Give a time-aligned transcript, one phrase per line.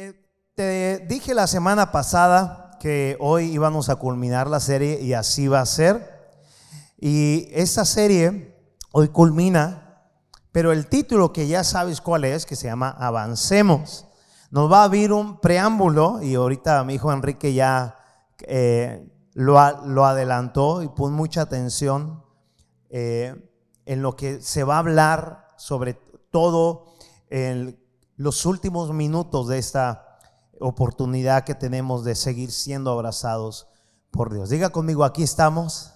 [0.00, 0.14] Eh,
[0.54, 5.58] te dije la semana pasada que hoy íbamos a culminar la serie y así va
[5.58, 6.38] a ser.
[7.00, 8.56] Y esta serie
[8.92, 10.04] hoy culmina,
[10.52, 14.06] pero el título que ya sabes cuál es, que se llama Avancemos.
[14.52, 17.98] Nos va a abrir un preámbulo y ahorita mi hijo Enrique ya
[18.42, 19.04] eh,
[19.34, 22.22] lo, lo, adelantó y pon mucha atención
[22.88, 23.34] eh,
[23.84, 25.94] en lo que se va a hablar sobre
[26.30, 26.84] todo
[27.30, 27.87] en
[28.18, 30.18] los últimos minutos de esta
[30.58, 33.68] oportunidad que tenemos de seguir siendo abrazados
[34.10, 34.50] por Dios.
[34.50, 35.94] Diga conmigo, aquí estamos.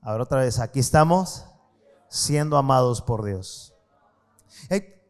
[0.00, 1.44] Ahora otra vez, aquí estamos
[2.08, 3.74] siendo amados por Dios.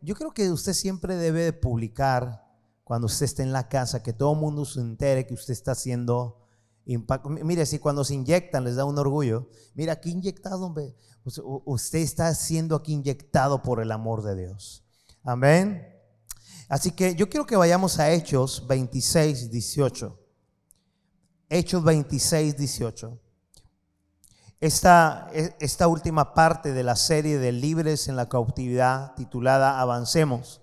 [0.00, 2.44] yo creo que usted siempre debe publicar
[2.82, 5.72] cuando usted esté en la casa, que todo el mundo se entere que usted está
[5.72, 6.40] haciendo
[6.86, 7.28] impacto.
[7.28, 9.48] Mire, si cuando se inyectan les da un orgullo.
[9.74, 10.74] Mira, aquí inyectado,
[11.66, 14.87] usted está siendo aquí inyectado por el amor de Dios.
[15.28, 15.86] Amén.
[16.70, 20.18] Así que yo quiero que vayamos a Hechos 26, 18.
[21.50, 23.20] Hechos 26, 18.
[24.58, 25.28] Esta,
[25.60, 30.62] esta última parte de la serie de Libres en la Cautividad, titulada Avancemos,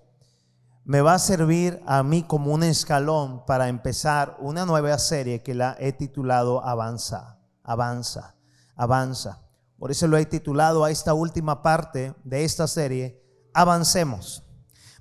[0.84, 5.54] me va a servir a mí como un escalón para empezar una nueva serie que
[5.54, 8.34] la he titulado Avanza, Avanza,
[8.74, 9.44] Avanza.
[9.78, 13.22] Por eso lo he titulado a esta última parte de esta serie,
[13.54, 14.42] Avancemos.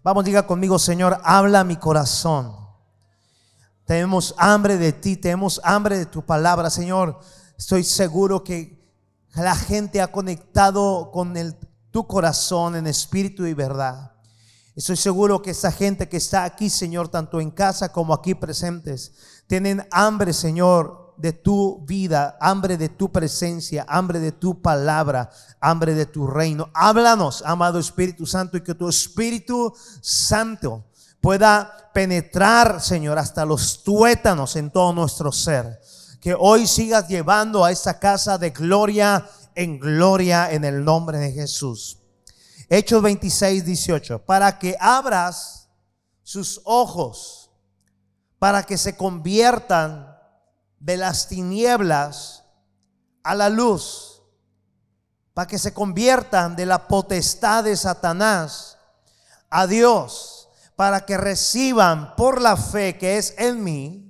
[0.05, 2.55] Vamos, diga conmigo, Señor, habla mi corazón.
[3.85, 7.19] Tenemos hambre de ti, tenemos hambre de tu palabra, Señor.
[7.57, 8.87] Estoy seguro que
[9.33, 11.55] la gente ha conectado con el,
[11.89, 14.11] tu corazón en espíritu y verdad.
[14.75, 19.11] Estoy seguro que esa gente que está aquí, Señor, tanto en casa como aquí presentes,
[19.47, 25.93] tienen hambre, Señor, de tu vida, hambre de tu presencia, hambre de tu palabra, hambre
[25.93, 26.69] de tu reino.
[26.73, 30.85] Háblanos, amado Espíritu Santo, y que tu Espíritu Santo
[31.21, 35.79] pueda penetrar, Señor, hasta los tuétanos en todo nuestro ser.
[36.19, 39.25] Que hoy sigas llevando a esta casa de gloria
[39.55, 41.97] en gloria en el nombre de Jesús.
[42.69, 44.25] Hechos 26, 18.
[44.25, 45.69] Para que abras
[46.23, 47.51] sus ojos,
[48.39, 50.14] para que se conviertan
[50.79, 52.43] de las tinieblas
[53.23, 54.21] a la luz,
[55.33, 58.77] para que se conviertan de la potestad de Satanás
[59.49, 64.05] a Dios, para que reciban por la fe que es en mí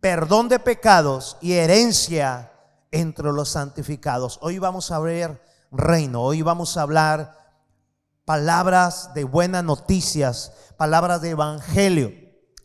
[0.00, 2.52] perdón de pecados y herencia
[2.90, 4.38] entre los santificados.
[4.42, 7.36] Hoy vamos a ver reino, hoy vamos a hablar
[8.24, 12.12] palabras de buenas noticias, palabras de evangelio.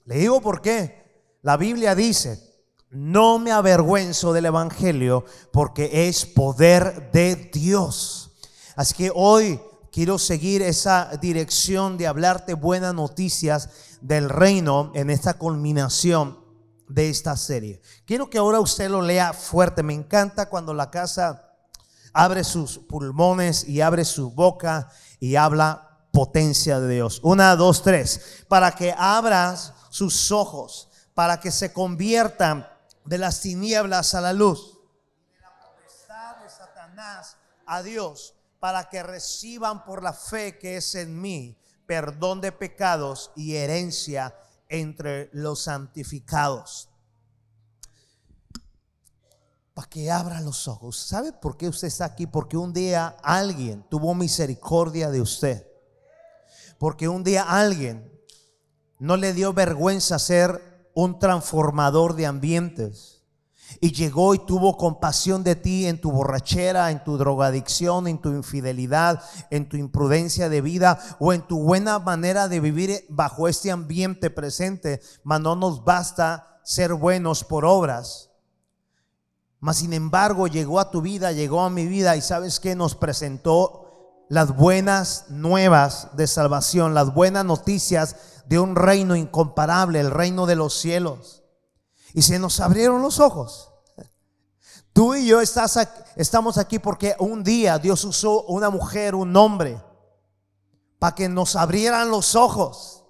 [0.06, 1.02] Le digo por qué.
[1.42, 2.53] La Biblia dice,
[2.94, 8.32] no me avergüenzo del Evangelio porque es poder de Dios.
[8.76, 9.60] Así que hoy
[9.92, 16.40] quiero seguir esa dirección de hablarte buenas noticias del reino en esta culminación
[16.88, 17.82] de esta serie.
[18.06, 19.84] Quiero que ahora usted lo lea fuerte.
[19.84, 21.50] Me encanta cuando la casa
[22.14, 24.90] abre sus pulmones y abre su boca
[25.20, 27.20] y habla potencia de Dios.
[27.24, 28.44] Una, dos, tres.
[28.48, 32.68] Para que abras sus ojos, para que se conviertan
[33.06, 34.80] de las tinieblas a la luz,
[35.34, 40.96] de la potestad de Satanás a Dios, para que reciban por la fe que es
[40.96, 44.36] en mí perdón de pecados y herencia
[44.70, 46.90] entre los santificados.
[49.74, 50.98] Para que abra los ojos.
[50.98, 52.28] ¿Sabe por qué usted está aquí?
[52.28, 55.68] Porque un día alguien tuvo misericordia de usted.
[56.78, 58.12] Porque un día alguien
[59.00, 63.24] no le dio vergüenza ser un transformador de ambientes.
[63.80, 68.30] Y llegó y tuvo compasión de ti en tu borrachera, en tu drogadicción, en tu
[68.30, 73.72] infidelidad, en tu imprudencia de vida o en tu buena manera de vivir bajo este
[73.72, 75.02] ambiente presente.
[75.24, 78.30] Mas no nos basta ser buenos por obras.
[79.60, 82.96] Mas sin embargo llegó a tu vida, llegó a mi vida y sabes que nos
[82.96, 83.84] presentó
[84.30, 88.16] las buenas nuevas de salvación, las buenas noticias
[88.46, 91.44] de un reino incomparable, el reino de los cielos.
[92.14, 93.72] Y se nos abrieron los ojos.
[94.94, 95.80] Tú y yo estás
[96.16, 99.82] estamos aquí porque un día Dios usó una mujer, un hombre,
[101.00, 103.04] para que nos abrieran los ojos.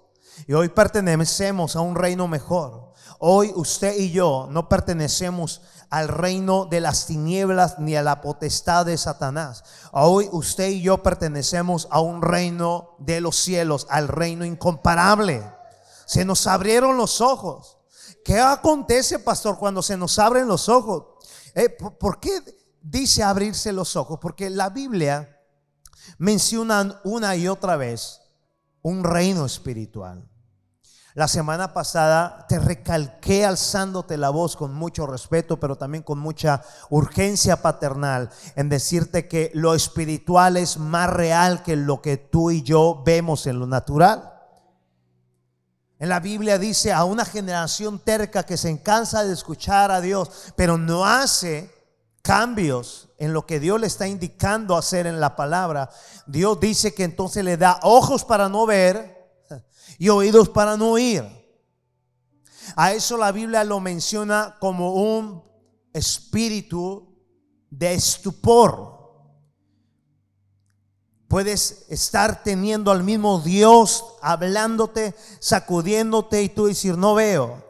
[0.46, 2.93] Y hoy pertenecemos a un reino mejor.
[3.18, 8.86] Hoy usted y yo no pertenecemos al reino de las tinieblas ni a la potestad
[8.86, 9.64] de Satanás.
[9.92, 15.42] Hoy usted y yo pertenecemos a un reino de los cielos, al reino incomparable.
[16.06, 17.78] Se nos abrieron los ojos.
[18.24, 21.04] ¿Qué acontece, pastor, cuando se nos abren los ojos?
[21.54, 22.42] Eh, ¿Por qué
[22.82, 24.18] dice abrirse los ojos?
[24.20, 25.40] Porque la Biblia
[26.18, 28.20] menciona una y otra vez
[28.82, 30.28] un reino espiritual.
[31.14, 36.64] La semana pasada te recalqué alzándote la voz con mucho respeto, pero también con mucha
[36.90, 42.62] urgencia paternal en decirte que lo espiritual es más real que lo que tú y
[42.62, 44.32] yo vemos en lo natural.
[46.00, 50.52] En la Biblia dice a una generación terca que se cansa de escuchar a Dios,
[50.56, 51.72] pero no hace
[52.22, 55.90] cambios en lo que Dios le está indicando hacer en la palabra.
[56.26, 59.13] Dios dice que entonces le da ojos para no ver
[59.98, 61.24] y oídos para no oír.
[62.76, 65.42] A eso la Biblia lo menciona como un
[65.92, 67.14] espíritu
[67.70, 68.94] de estupor.
[71.28, 77.62] Puedes estar teniendo al mismo Dios hablándote, sacudiéndote y tú decir, no veo.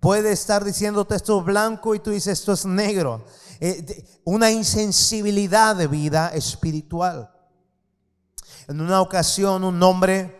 [0.00, 3.24] Puede estar diciéndote esto es blanco y tú dices esto es negro.
[3.60, 7.30] Eh, una insensibilidad de vida espiritual.
[8.68, 10.39] En una ocasión un hombre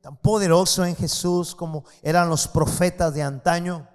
[0.00, 3.88] tan poderoso en Jesús como eran los profetas de antaño.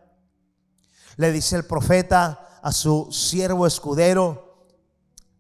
[1.18, 4.68] Le dice el profeta a su siervo escudero,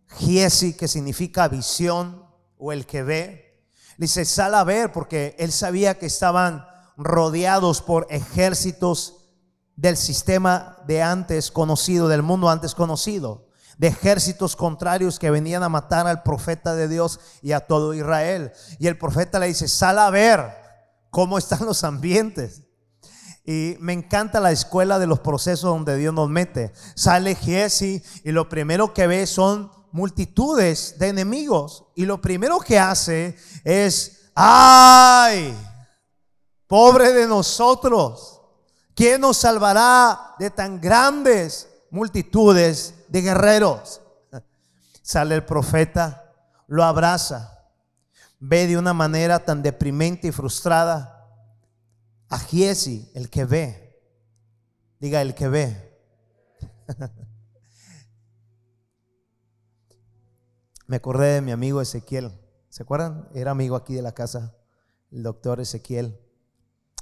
[0.07, 2.25] Giesi, que significa visión
[2.57, 3.65] o el que ve.
[3.97, 6.65] Le dice, sal a ver, porque él sabía que estaban
[6.97, 9.25] rodeados por ejércitos
[9.75, 13.44] del sistema de antes conocido, del mundo antes conocido,
[13.77, 18.51] de ejércitos contrarios que venían a matar al profeta de Dios y a todo Israel.
[18.79, 20.49] Y el profeta le dice, sal a ver
[21.09, 22.63] cómo están los ambientes.
[23.45, 26.73] Y me encanta la escuela de los procesos donde Dios nos mete.
[26.95, 31.85] Sale Giesi y lo primero que ve son multitudes de enemigos.
[31.95, 35.55] Y lo primero que hace es, ay,
[36.65, 38.41] pobre de nosotros,
[38.95, 44.01] ¿quién nos salvará de tan grandes multitudes de guerreros?
[45.01, 46.33] Sale el profeta,
[46.67, 47.69] lo abraza,
[48.39, 51.27] ve de una manera tan deprimente y frustrada
[52.29, 54.01] a Giesi, el que ve.
[54.99, 55.99] Diga, el que ve.
[60.87, 62.31] Me acordé de mi amigo Ezequiel.
[62.69, 63.27] ¿Se acuerdan?
[63.33, 64.55] Era amigo aquí de la casa,
[65.11, 66.19] el doctor Ezequiel,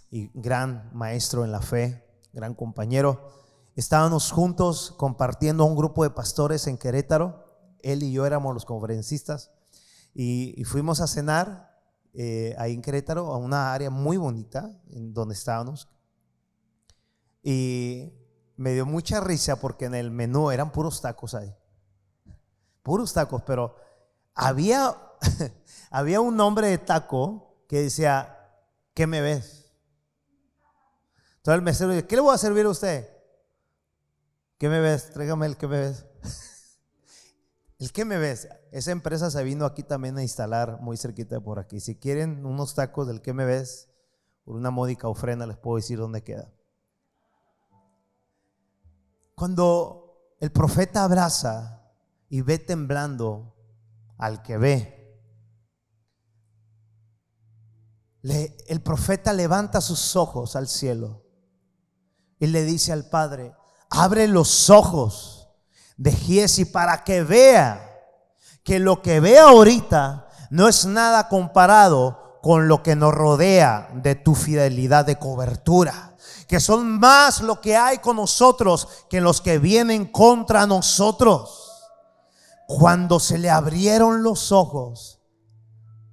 [0.09, 3.42] y gran maestro en la fe, gran compañero.
[3.75, 7.43] Estábamos juntos compartiendo un grupo de pastores en Querétaro.
[7.81, 9.51] Él y yo éramos los conferencistas.
[10.13, 11.79] Y, fuimos a cenar
[12.13, 15.89] eh, ahí en Querétaro, a una área muy bonita, en donde estábamos.
[17.41, 18.13] Y
[18.55, 21.53] me dio mucha risa porque en el menú eran puros tacos ahí
[22.83, 23.75] puros tacos, pero
[24.35, 24.95] había,
[25.89, 28.37] había un nombre de taco que decía,
[28.93, 29.71] ¿qué me ves?
[31.37, 33.09] Entonces el mesero dice, ¿qué le voy a servir a usted?
[34.63, 35.11] ¿Qué me ves?
[35.11, 36.05] Tráigame el que me ves.
[37.79, 38.47] el que me ves.
[38.71, 41.81] Esa empresa se vino aquí también a instalar muy cerquita de por aquí.
[41.81, 43.89] Si quieren unos tacos del que me ves,
[44.45, 46.49] por una módica ofrenda les puedo decir dónde queda.
[49.35, 51.91] Cuando el profeta abraza
[52.29, 53.57] y ve temblando
[54.17, 55.19] al que ve.
[58.23, 61.21] el profeta levanta sus ojos al cielo
[62.39, 63.53] y le dice al Padre,
[63.93, 65.49] abre los ojos
[65.97, 67.89] de Giesi para que vea
[68.63, 74.15] que lo que ve ahorita no es nada comparado con lo que nos rodea de
[74.15, 76.15] tu fidelidad de cobertura.
[76.47, 81.71] Que son más lo que hay con nosotros que los que vienen contra nosotros.
[82.67, 85.19] Cuando se le abrieron los ojos,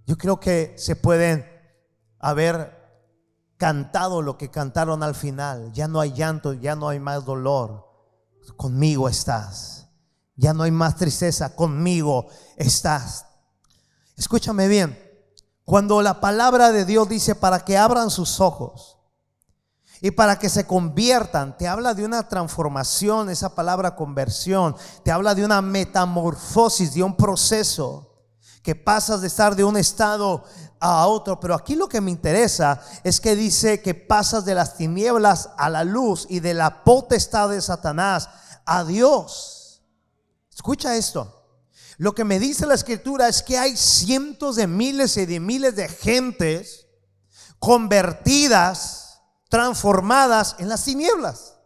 [0.06, 1.46] yo creo que se pueden
[2.18, 2.79] haber
[3.60, 5.70] cantado lo que cantaron al final.
[5.74, 7.86] Ya no hay llanto, ya no hay más dolor.
[8.56, 9.86] Conmigo estás.
[10.34, 13.26] Ya no hay más tristeza, conmigo estás.
[14.16, 14.98] Escúchame bien.
[15.66, 18.96] Cuando la palabra de Dios dice para que abran sus ojos,
[20.00, 24.74] y para que se conviertan, te habla de una transformación, esa palabra conversión,
[25.04, 28.10] te habla de una metamorfosis, de un proceso
[28.62, 30.44] que pasas de estar de un estado
[30.80, 31.38] a otro.
[31.38, 35.68] Pero aquí lo que me interesa es que dice que pasas de las tinieblas a
[35.68, 38.28] la luz y de la potestad de Satanás
[38.64, 39.82] a Dios.
[40.52, 41.37] Escucha esto.
[41.99, 45.76] Lo que me dice la escritura es que hay cientos de miles y de miles
[45.76, 46.87] de gentes
[47.58, 49.20] convertidas
[49.50, 51.58] transformadas en las tinieblas.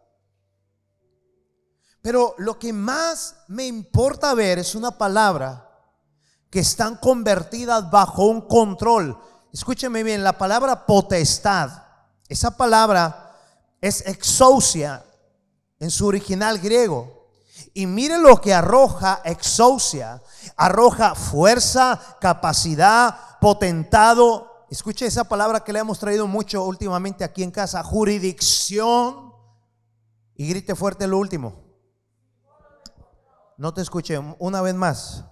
[2.02, 5.73] Pero lo que más me importa ver es una palabra
[6.54, 9.18] que están convertidas bajo un control.
[9.52, 11.82] Escúcheme bien, la palabra potestad,
[12.28, 13.36] esa palabra
[13.80, 15.04] es exousia
[15.80, 17.26] en su original griego.
[17.72, 20.22] Y mire lo que arroja exousia.
[20.56, 27.50] Arroja fuerza, capacidad, potentado, escuche esa palabra que le hemos traído mucho últimamente aquí en
[27.50, 29.32] casa, jurisdicción.
[30.36, 31.64] Y grite fuerte lo último.
[33.56, 35.24] No te escuché, una vez más.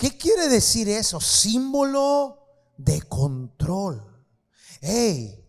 [0.00, 1.20] ¿Qué quiere decir eso?
[1.20, 2.38] Símbolo
[2.78, 4.02] de control.
[4.80, 5.46] Hey,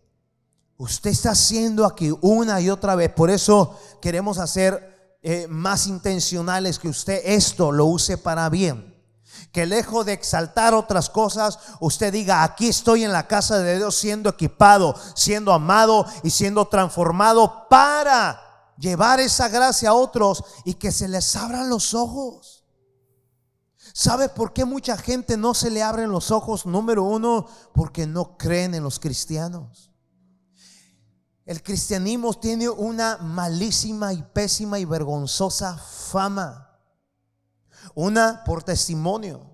[0.76, 3.10] usted está haciendo aquí una y otra vez.
[3.14, 8.94] Por eso queremos hacer eh, más intencionales que usted esto lo use para bien.
[9.52, 13.96] Que lejos de exaltar otras cosas, usted diga, aquí estoy en la casa de Dios
[13.96, 18.38] siendo equipado, siendo amado y siendo transformado para
[18.76, 22.51] llevar esa gracia a otros y que se les abran los ojos.
[23.94, 26.64] ¿Sabe por qué mucha gente no se le abren los ojos?
[26.66, 29.92] Número uno, porque no creen en los cristianos.
[31.44, 36.80] El cristianismo tiene una malísima y pésima y vergonzosa fama.
[37.94, 39.50] Una por testimonio.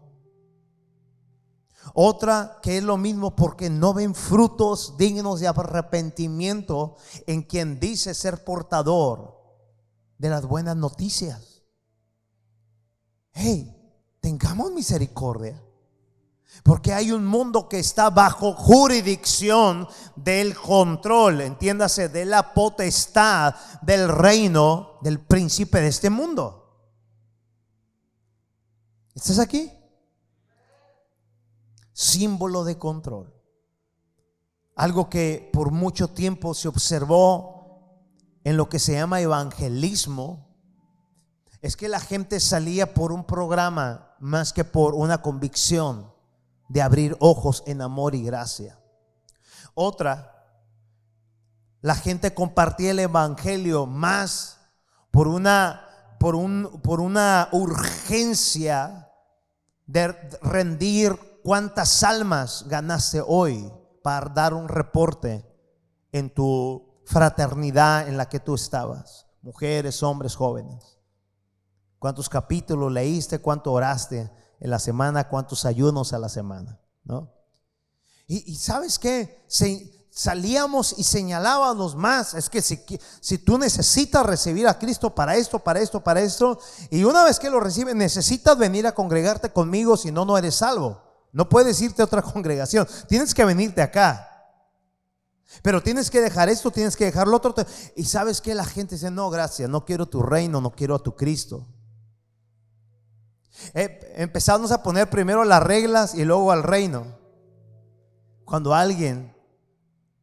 [1.94, 8.14] Otra que es lo mismo porque no ven frutos dignos de arrepentimiento en quien dice
[8.14, 9.38] ser portador
[10.18, 11.62] de las buenas noticias.
[13.32, 13.77] Hey,
[14.20, 15.62] tengamos misericordia.
[16.62, 24.08] Porque hay un mundo que está bajo jurisdicción del control, entiéndase, de la potestad del
[24.08, 26.58] reino del príncipe de este mundo.
[29.14, 29.72] ¿Estás aquí?
[31.92, 33.34] Símbolo de control.
[34.74, 37.58] Algo que por mucho tiempo se observó
[38.44, 40.48] en lo que se llama evangelismo,
[41.60, 46.12] es que la gente salía por un programa más que por una convicción
[46.68, 48.78] de abrir ojos en amor y gracia.
[49.74, 50.46] Otra,
[51.80, 54.58] la gente compartía el evangelio más
[55.10, 55.84] por una
[56.18, 59.08] por, un, por una urgencia
[59.86, 60.08] de
[60.42, 63.72] rendir cuántas almas ganaste hoy
[64.02, 65.46] para dar un reporte
[66.10, 70.97] en tu fraternidad en la que tú estabas, mujeres, hombres, jóvenes
[71.98, 77.32] cuántos capítulos leíste, cuánto oraste en la semana, cuántos ayunos a la semana, ¿no?
[78.30, 79.46] Y, sabes qué,
[80.10, 82.78] salíamos y señalábamos más, es que si,
[83.20, 86.58] si tú necesitas recibir a Cristo para esto, para esto, para esto,
[86.90, 90.56] y una vez que lo recibes, necesitas venir a congregarte conmigo, si no, no eres
[90.56, 91.02] salvo.
[91.32, 94.26] No puedes irte a otra congregación, tienes que venirte acá.
[95.62, 97.54] Pero tienes que dejar esto, tienes que dejar lo otro.
[97.96, 101.02] Y sabes que la gente dice, no, gracias, no quiero tu reino, no quiero a
[101.02, 101.66] tu Cristo.
[103.74, 107.18] Eh, empezamos a poner primero las reglas y luego al reino.
[108.44, 109.34] Cuando a alguien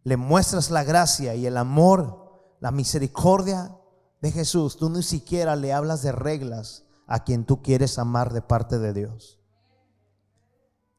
[0.04, 3.78] le muestras la gracia y el amor, la misericordia
[4.22, 8.42] de Jesús, tú ni siquiera le hablas de reglas a quien tú quieres amar de
[8.42, 9.40] parte de Dios.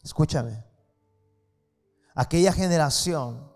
[0.03, 0.65] Escúchame.
[2.15, 3.53] Aquella generación,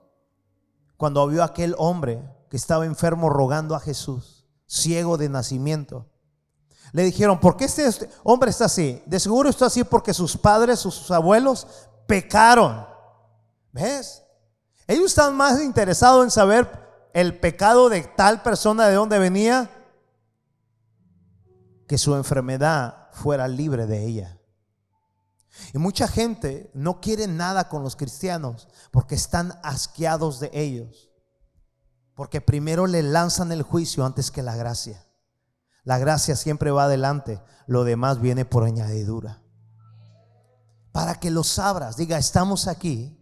[0.97, 6.10] cuando vio a aquel hombre que estaba enfermo rogando a Jesús, ciego de nacimiento,
[6.93, 9.03] le dijeron, ¿por qué este, hombre está así?
[9.07, 11.67] De seguro está así porque sus padres, sus abuelos
[12.07, 12.87] pecaron.
[13.73, 14.23] ¿Ves?
[14.87, 16.69] Ellos están más interesados en saber
[17.13, 19.71] el pecado de tal persona de dónde venía
[21.87, 24.41] que su enfermedad fuera libre de ella.
[25.73, 31.11] Y mucha gente no quiere nada con los cristianos porque están asqueados de ellos.
[32.15, 35.07] Porque primero le lanzan el juicio antes que la gracia.
[35.85, 39.43] La gracia siempre va adelante, lo demás viene por añadidura.
[40.93, 43.17] Para que lo sabras, diga, estamos aquí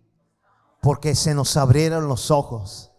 [0.80, 2.92] porque se nos abrieron los ojos.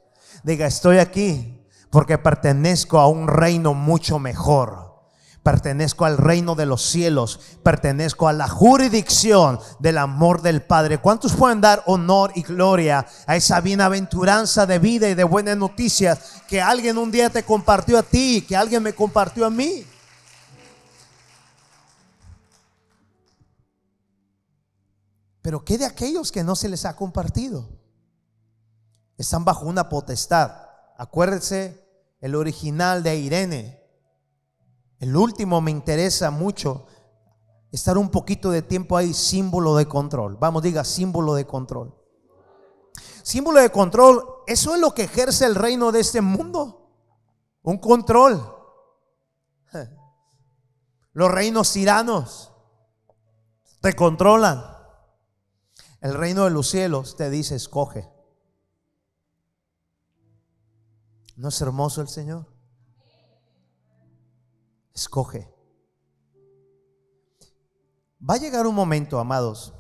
[0.43, 4.88] Diga, estoy aquí porque pertenezco a un reino mucho mejor
[5.49, 10.99] pertenezco al reino de los cielos, pertenezco a la jurisdicción del amor del Padre.
[10.99, 16.43] ¿Cuántos pueden dar honor y gloria a esa bienaventuranza de vida y de buenas noticias
[16.47, 19.87] que alguien un día te compartió a ti, que alguien me compartió a mí?
[25.41, 27.67] Pero ¿qué de aquellos que no se les ha compartido?
[29.17, 30.51] Están bajo una potestad.
[30.95, 31.89] Acuérdense
[32.21, 33.78] el original de Irene
[34.99, 36.85] el último me interesa mucho
[37.71, 40.37] estar un poquito de tiempo ahí, símbolo de control.
[40.37, 41.95] Vamos, diga símbolo de control.
[43.23, 46.91] Símbolo de control, eso es lo que ejerce el reino de este mundo.
[47.61, 48.55] Un control.
[51.13, 52.51] Los reinos tiranos
[53.81, 54.63] te controlan.
[56.01, 58.09] El reino de los cielos te dice, escoge.
[61.35, 62.47] ¿No es hermoso el Señor?
[64.99, 65.49] Escoge.
[68.27, 69.73] Va a llegar un momento, amados,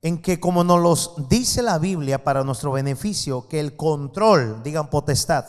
[0.00, 4.88] en que como nos los dice la Biblia para nuestro beneficio, que el control, digan
[4.88, 5.44] potestad,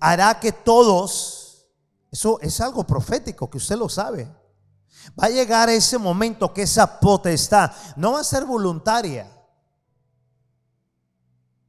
[0.00, 1.66] hará que todos,
[2.10, 4.24] eso es algo profético, que usted lo sabe,
[5.20, 9.30] va a llegar ese momento que esa potestad no va a ser voluntaria,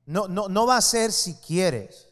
[0.06, 2.09] no, no, no va a ser si quieres,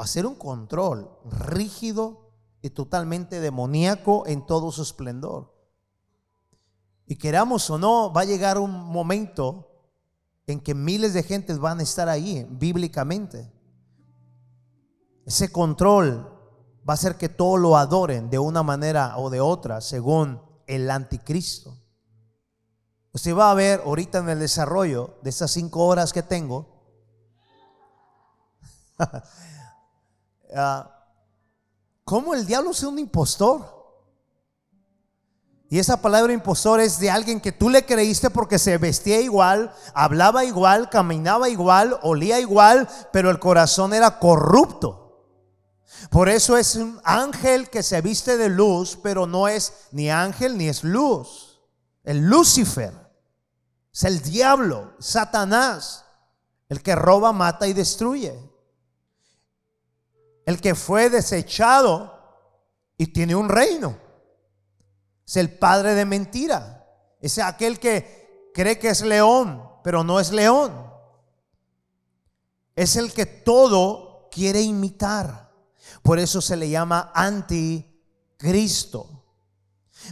[0.00, 5.54] va a ser un control rígido y totalmente demoníaco en todo su esplendor.
[7.04, 9.68] Y queramos o no, va a llegar un momento
[10.46, 13.52] en que miles de gentes van a estar ahí, bíblicamente.
[15.26, 16.22] Ese control
[16.88, 20.90] va a hacer que todos lo adoren de una manera o de otra, según el
[20.90, 21.76] anticristo.
[23.12, 26.80] Usted va a ver ahorita en el desarrollo de estas cinco horas que tengo,
[30.54, 30.90] ah,
[32.04, 33.80] cómo el diablo es un impostor.
[35.72, 39.72] Y esa palabra impostor es de alguien que tú le creíste porque se vestía igual,
[39.94, 45.00] hablaba igual, caminaba igual, olía igual, pero el corazón era corrupto.
[46.10, 50.58] Por eso es un ángel que se viste de luz, pero no es ni ángel
[50.58, 51.60] ni es luz.
[52.02, 52.92] El Lucifer
[53.92, 56.04] es el diablo, Satanás,
[56.68, 58.49] el que roba, mata y destruye.
[60.50, 62.12] El que fue desechado
[62.98, 63.96] y tiene un reino.
[65.24, 66.88] Es el padre de mentira.
[67.20, 70.92] Es aquel que cree que es león, pero no es león.
[72.74, 75.52] Es el que todo quiere imitar.
[76.02, 79.06] Por eso se le llama anticristo.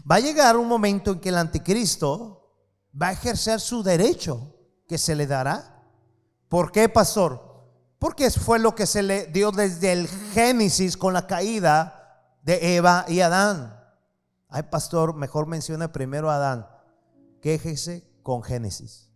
[0.08, 2.54] Va a llegar un momento en que el anticristo
[2.94, 4.54] va a ejercer su derecho
[4.86, 5.82] que se le dará.
[6.48, 7.47] ¿Por qué, pastor?
[7.98, 13.04] Porque fue lo que se le dio desde el Génesis con la caída de Eva
[13.08, 13.76] y Adán.
[14.48, 16.68] Ay, pastor, mejor menciona primero a Adán.
[17.42, 19.10] Quéjese con Génesis.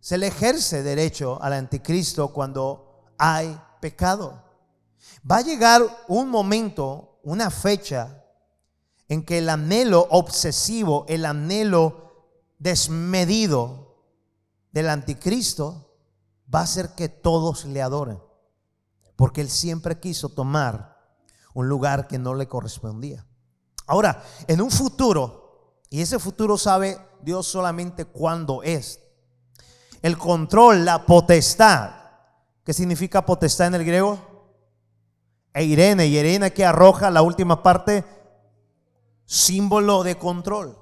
[0.00, 4.42] Se le ejerce derecho al anticristo cuando hay pecado.
[5.30, 8.22] Va a llegar un momento, una fecha,
[9.08, 12.26] en que el anhelo obsesivo, el anhelo
[12.58, 13.83] desmedido
[14.74, 15.96] del anticristo
[16.52, 18.20] va a hacer que todos le adoren.
[19.16, 20.98] Porque él siempre quiso tomar
[21.54, 23.24] un lugar que no le correspondía.
[23.86, 29.00] Ahora, en un futuro, y ese futuro sabe Dios solamente cuándo es,
[30.02, 31.92] el control, la potestad,
[32.64, 34.18] ¿qué significa potestad en el griego?
[35.54, 38.04] E Irene, y Irene que arroja la última parte,
[39.24, 40.76] símbolo de control,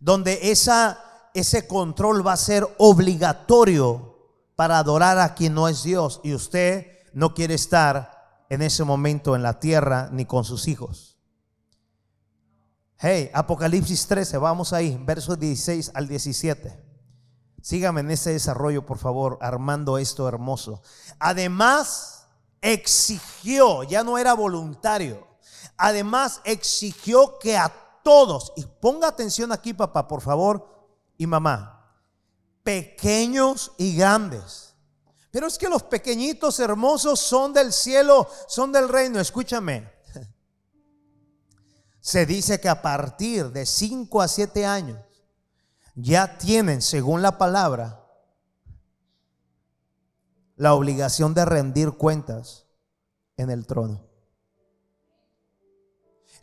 [0.00, 4.14] donde esa, ese control va a ser obligatorio
[4.54, 9.34] para adorar a quien no es Dios y usted no quiere estar en ese momento
[9.34, 11.18] en la tierra ni con sus hijos.
[12.96, 16.80] Hey, Apocalipsis 13, vamos ahí, versos 16 al 17.
[17.60, 20.82] Sígame en ese desarrollo, por favor, armando esto hermoso.
[21.18, 22.28] Además,
[22.60, 25.26] exigió, ya no era voluntario,
[25.76, 27.72] además exigió que a
[28.04, 30.73] todos, y ponga atención aquí, papá, por favor,
[31.16, 31.94] y mamá,
[32.62, 34.64] pequeños y grandes
[35.34, 39.18] pero es que los pequeñitos hermosos son del cielo, son del reino.
[39.18, 39.90] Escúchame.
[42.00, 45.00] Se dice que a partir de 5 a 7 años
[45.96, 48.06] ya tienen, según la palabra,
[50.54, 52.66] la obligación de rendir cuentas
[53.36, 54.06] en el trono.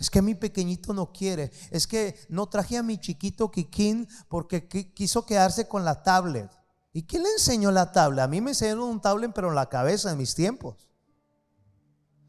[0.01, 1.51] Es que mi pequeñito no quiere.
[1.69, 6.49] Es que no traje a mi chiquito Kikín porque quiso quedarse con la tablet.
[6.91, 8.23] ¿Y quién le enseñó la tabla?
[8.23, 10.87] A mí me enseñaron un tablet, pero en la cabeza en mis tiempos.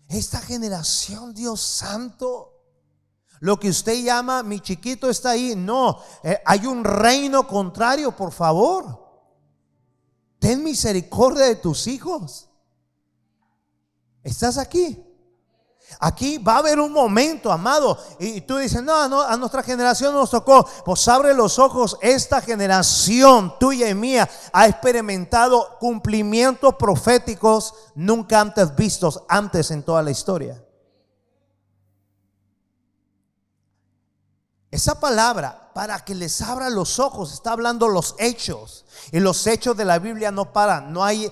[0.07, 2.63] Esta generación, Dios santo,
[3.41, 5.55] lo que usted llama mi chiquito está ahí.
[5.57, 9.03] No, eh, hay un reino contrario, por favor.
[10.39, 12.51] Ten misericordia de tus hijos.
[14.23, 15.03] ¿Estás aquí?
[15.99, 17.99] Aquí va a haber un momento, amado.
[18.19, 20.67] Y tú dices, no, a nuestra generación nos tocó.
[20.85, 21.97] Pues abre los ojos.
[22.01, 30.03] Esta generación tuya y mía ha experimentado cumplimientos proféticos nunca antes vistos antes en toda
[30.03, 30.63] la historia.
[34.71, 38.85] Esa palabra, para que les abra los ojos, está hablando los hechos.
[39.11, 40.93] Y los hechos de la Biblia no paran.
[40.93, 41.31] No hay,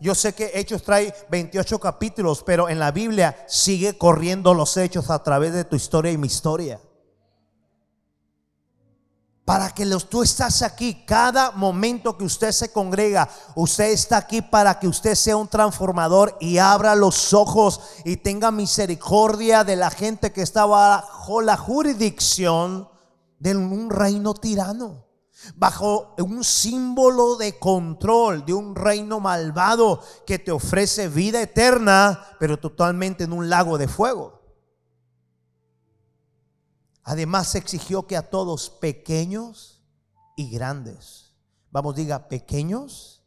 [0.00, 5.10] yo sé que Hechos trae 28 capítulos, pero en la Biblia sigue corriendo los hechos
[5.10, 6.80] a través de tu historia y mi historia
[9.50, 11.02] para que los, tú estás aquí.
[11.04, 16.36] Cada momento que usted se congrega, usted está aquí para que usted sea un transformador
[16.38, 22.88] y abra los ojos y tenga misericordia de la gente que está bajo la jurisdicción
[23.40, 25.08] de un reino tirano,
[25.56, 32.60] bajo un símbolo de control de un reino malvado que te ofrece vida eterna, pero
[32.60, 34.40] totalmente en un lago de fuego.
[37.02, 39.82] Además exigió que a todos, pequeños
[40.36, 41.34] y grandes,
[41.70, 43.24] vamos, diga, pequeños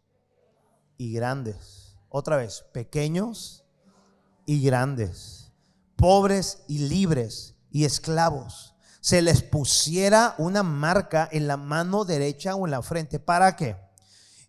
[0.96, 1.98] y grandes.
[2.08, 3.66] Otra vez, pequeños
[4.46, 5.52] y grandes,
[5.96, 8.73] pobres y libres y esclavos
[9.04, 13.20] se les pusiera una marca en la mano derecha o en la frente.
[13.20, 13.76] ¿Para qué?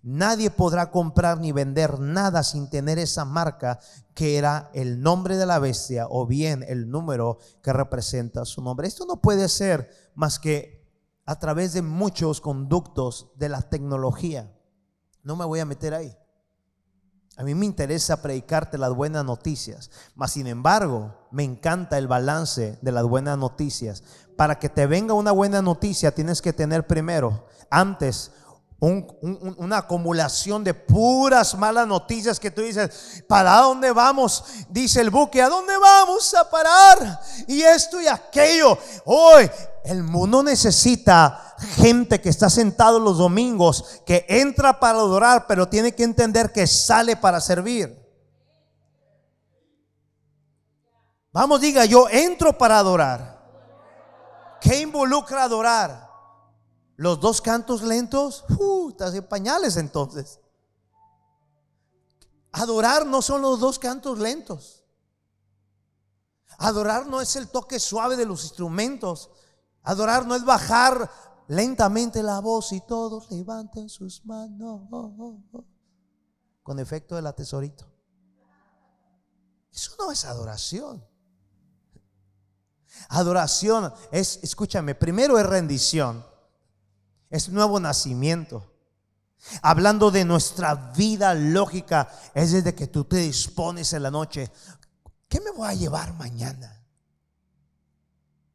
[0.01, 3.81] Nadie podrá comprar ni vender nada sin tener esa marca
[4.15, 8.87] que era el nombre de la bestia o bien el número que representa su nombre.
[8.87, 10.89] Esto no puede ser más que
[11.27, 14.57] a través de muchos conductos de la tecnología.
[15.25, 16.17] No me voy a meter ahí.
[17.37, 22.79] A mí me interesa predicarte las buenas noticias, mas sin embargo me encanta el balance
[22.81, 24.05] de las buenas noticias.
[24.37, 28.31] Para que te venga una buena noticia tienes que tener primero, antes,
[28.79, 34.45] una acumulación de puras malas noticias que tú dices, ¿para dónde vamos?
[34.69, 37.21] Dice el buque, ¿a dónde vamos a parar?
[37.49, 38.79] Y esto y aquello.
[39.07, 39.51] Hoy
[39.85, 45.95] el mundo necesita gente que está sentado los domingos, que entra para adorar, pero tiene
[45.95, 48.03] que entender que sale para servir.
[51.33, 53.35] Vamos, diga, yo entro para adorar.
[54.61, 56.09] ¿Qué involucra adorar?
[56.97, 60.41] Los dos cantos lentos, uh, estás en pañales entonces.
[62.53, 64.85] Adorar no son los dos cantos lentos.
[66.57, 69.29] Adorar no es el toque suave de los instrumentos.
[69.85, 71.11] Adorar no es bajar
[71.47, 74.83] lentamente la voz y todos levanten sus manos
[76.63, 77.87] con efecto de la tesorito.
[79.71, 81.05] Eso no es adoración.
[83.09, 86.25] Adoración es, escúchame, primero es rendición,
[87.29, 88.71] es nuevo nacimiento.
[89.61, 94.51] Hablando de nuestra vida lógica, es desde que tú te dispones en la noche.
[95.29, 96.74] ¿Qué me voy a llevar mañana?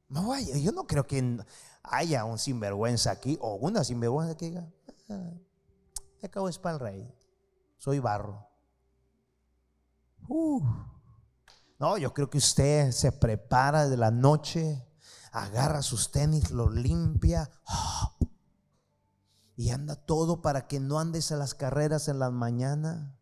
[0.09, 1.37] Yo no creo que
[1.83, 4.67] haya un sinvergüenza aquí o una sinvergüenza que diga,
[5.09, 5.31] ah,
[6.23, 7.15] acabo es para el rey,
[7.77, 8.47] soy barro.
[11.79, 14.85] No, yo creo que usted se prepara de la noche,
[15.31, 17.49] agarra sus tenis, los limpia
[19.55, 23.17] y anda todo para que no andes a las carreras en la mañana.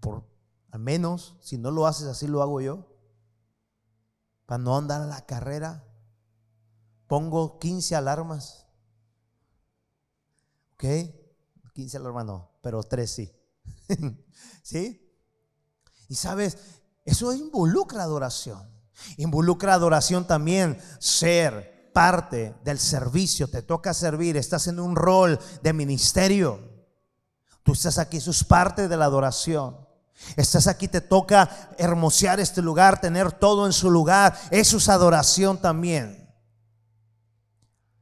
[0.00, 0.24] Por
[0.70, 2.95] al menos, si no lo haces así, lo hago yo.
[4.46, 5.84] Para no a la carrera.
[7.06, 8.66] Pongo 15 alarmas.
[10.74, 10.84] ¿Ok?
[11.74, 13.32] 15 alarmas no, pero 3 sí.
[14.62, 15.02] ¿Sí?
[16.08, 16.56] Y sabes,
[17.04, 18.70] eso involucra adoración.
[19.18, 23.48] Involucra adoración también ser parte del servicio.
[23.48, 26.60] Te toca servir, estás en un rol de ministerio.
[27.62, 29.85] Tú estás aquí, eso es parte de la adoración.
[30.36, 31.48] Estás aquí, te toca
[31.78, 34.36] hermosear este lugar, tener todo en su lugar.
[34.50, 36.28] Eso es adoración también.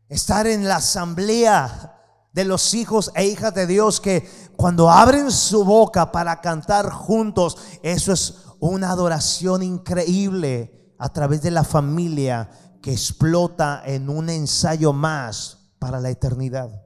[0.09, 1.95] Estar en la asamblea
[2.33, 7.57] de los hijos e hijas de Dios que cuando abren su boca para cantar juntos,
[7.83, 12.51] eso es una adoración increíble a través de la familia
[12.83, 16.84] que explota en un ensayo más para la eternidad.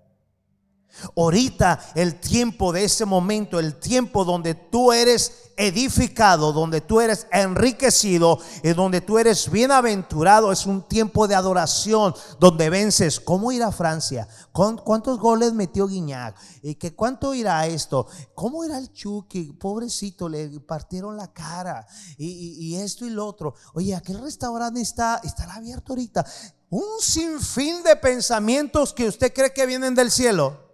[1.17, 7.27] Ahorita el tiempo de ese momento, el tiempo donde tú eres edificado, donde tú eres
[7.33, 13.19] enriquecido y donde tú eres bienaventurado, es un tiempo de adoración donde vences.
[13.19, 14.29] ¿Cómo irá Francia?
[14.53, 16.37] ¿Cuántos goles metió Guiñac?
[16.63, 18.07] ¿Y que cuánto irá esto?
[18.35, 19.53] ¿Cómo irá el Chucky?
[19.53, 21.87] Pobrecito, le partieron la cara.
[22.17, 23.55] Y, esto y lo otro.
[23.75, 26.25] Oye, aquel restaurante está, estará abierto ahorita.
[26.71, 30.68] Un sinfín de pensamientos que usted cree que vienen del cielo.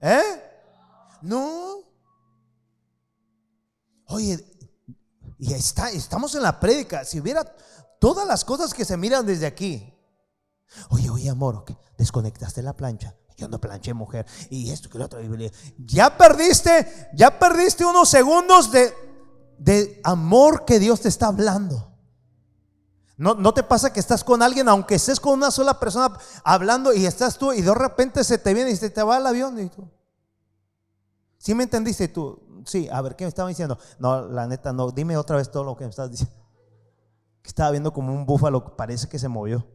[0.00, 0.42] ¿Eh?
[1.22, 1.78] No.
[4.06, 4.44] Oye,
[5.38, 7.04] y está, estamos en la prédica.
[7.04, 7.44] Si hubiera
[7.98, 9.94] todas las cosas que se miran desde aquí.
[10.90, 11.64] Oye, oye, amor,
[11.96, 13.14] desconectaste la plancha.
[13.36, 14.26] Yo no planché, mujer.
[14.50, 15.20] Y esto que lo otro.
[15.78, 18.92] Ya perdiste, ya perdiste unos segundos de,
[19.58, 21.89] de amor que Dios te está hablando.
[23.20, 26.94] No, no, te pasa que estás con alguien, aunque estés con una sola persona hablando
[26.94, 29.60] y estás tú y de repente se te viene y se te va el avión
[29.60, 29.86] y tú.
[31.36, 32.64] ¿Sí me entendiste tú?
[32.64, 33.78] Sí, a ver, ¿qué me estaba diciendo?
[33.98, 34.90] No, la neta, no.
[34.90, 36.34] Dime otra vez todo lo que me estás diciendo.
[37.42, 39.66] Que estaba viendo como un búfalo, parece que se movió.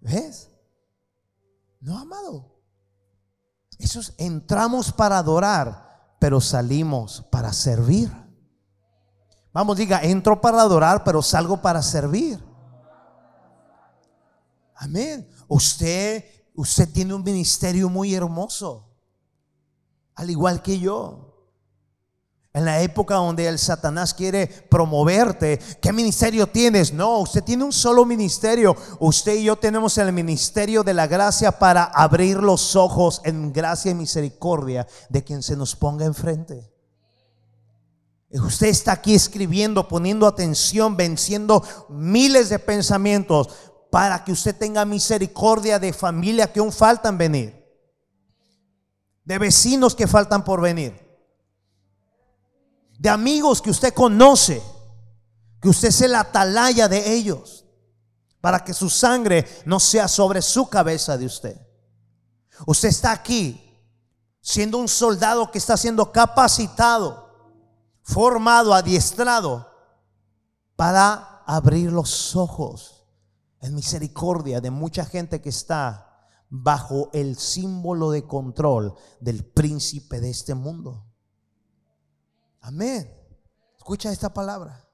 [0.00, 0.48] ¿Ves?
[1.78, 2.56] No, amado.
[3.78, 8.25] Esos entramos para adorar, pero salimos para servir.
[9.56, 12.38] Vamos, diga, entro para adorar, pero salgo para servir.
[14.74, 15.26] Amén.
[15.48, 18.86] Usted, usted tiene un ministerio muy hermoso,
[20.14, 21.48] al igual que yo.
[22.52, 26.92] En la época donde el Satanás quiere promoverte, ¿qué ministerio tienes?
[26.92, 28.76] No, usted tiene un solo ministerio.
[29.00, 33.90] Usted y yo tenemos el ministerio de la gracia para abrir los ojos en gracia
[33.90, 36.75] y misericordia de quien se nos ponga enfrente.
[38.30, 43.48] Usted está aquí escribiendo, poniendo atención, venciendo miles de pensamientos
[43.90, 47.64] para que usted tenga misericordia de familia que aún faltan venir,
[49.24, 51.06] de vecinos que faltan por venir
[52.98, 54.62] de amigos que usted conoce,
[55.60, 57.64] que usted sea la atalaya de ellos,
[58.40, 61.60] para que su sangre no sea sobre su cabeza de usted.
[62.66, 63.62] Usted está aquí
[64.40, 67.25] siendo un soldado que está siendo capacitado,
[68.06, 69.68] formado, adiestrado
[70.76, 73.04] para abrir los ojos
[73.60, 80.30] en misericordia de mucha gente que está bajo el símbolo de control del príncipe de
[80.30, 81.04] este mundo.
[82.60, 83.12] Amén.
[83.76, 84.88] Escucha esta palabra.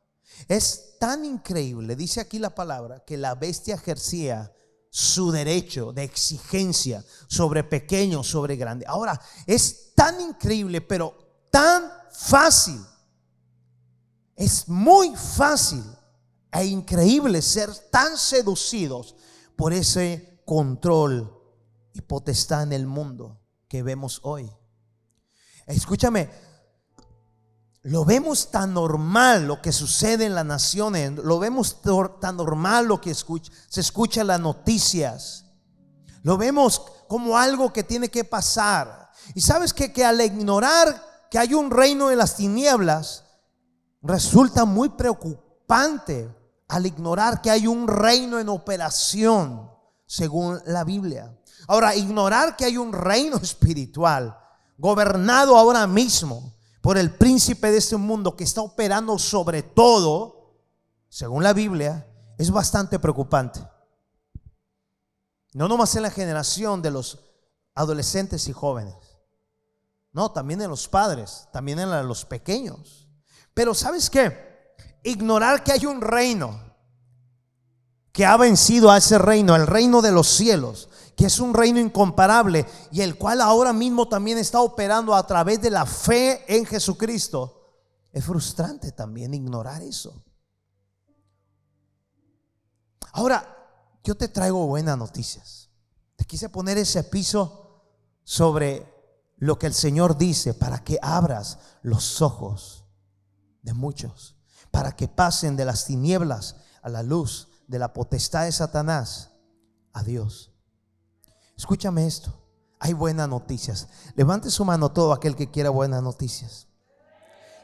[0.49, 4.55] Es tan increíble, dice aquí la palabra, que la bestia ejercía
[4.89, 8.87] su derecho de exigencia sobre pequeño, sobre grande.
[8.89, 11.15] Ahora, es tan increíble, pero
[11.51, 12.81] tan fácil.
[14.37, 15.85] Es muy fácil
[16.53, 19.17] e increíble ser tan seducidos
[19.57, 21.33] por ese control
[21.93, 24.51] y potestad en el mundo que vemos hoy.
[25.67, 26.31] Escúchame,
[27.83, 31.83] lo vemos tan normal lo que sucede en las naciones, lo vemos
[32.21, 35.47] tan normal lo que se escucha en las noticias,
[36.23, 39.11] lo vemos como algo que tiene que pasar.
[39.35, 43.25] Y sabes que, que al ignorar que hay un reino de las tinieblas,
[44.03, 46.35] resulta muy preocupante
[46.69, 49.71] al ignorar que hay un reino en operación,
[50.07, 51.39] según la Biblia.
[51.69, 54.39] Ahora, ignorar que hay un reino espiritual
[54.79, 60.57] gobernado ahora mismo por el príncipe de este mundo que está operando sobre todo,
[61.09, 62.07] según la Biblia,
[62.39, 63.61] es bastante preocupante.
[65.53, 67.21] No nomás en la generación de los
[67.75, 68.97] adolescentes y jóvenes.
[70.13, 73.02] No, también en los padres, también en los pequeños.
[73.55, 74.75] Pero ¿sabes qué?
[75.03, 76.61] Ignorar que hay un reino
[78.13, 81.81] que ha vencido a ese reino, el reino de los cielos, que es un reino
[81.81, 86.67] incomparable y el cual ahora mismo también está operando a través de la fe en
[86.67, 87.59] Jesucristo.
[88.13, 90.23] Es frustrante también ignorar eso.
[93.13, 93.57] Ahora,
[94.05, 95.71] yo te traigo buenas noticias.
[96.17, 97.83] Te quise poner ese piso
[98.25, 98.91] sobre
[99.37, 102.82] lo que el Señor dice para que abras los ojos
[103.63, 104.37] de muchos,
[104.71, 109.31] para que pasen de las tinieblas a la luz, de la potestad de Satanás
[109.93, 110.53] a Dios.
[111.57, 112.39] Escúchame esto.
[112.81, 113.89] Hay buenas noticias.
[114.17, 116.67] Levante su mano todo aquel que quiera buenas noticias.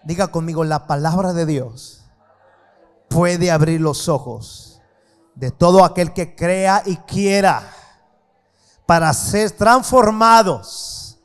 [0.04, 2.04] Diga conmigo, la palabra de Dios
[3.08, 4.80] puede abrir los ojos
[5.34, 7.74] de todo aquel que crea y quiera
[8.86, 11.18] para ser transformados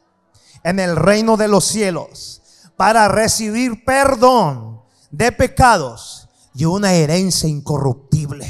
[0.64, 2.42] en el reino de los cielos,
[2.84, 8.46] para recibir perdón de pecados y una herencia incorruptible.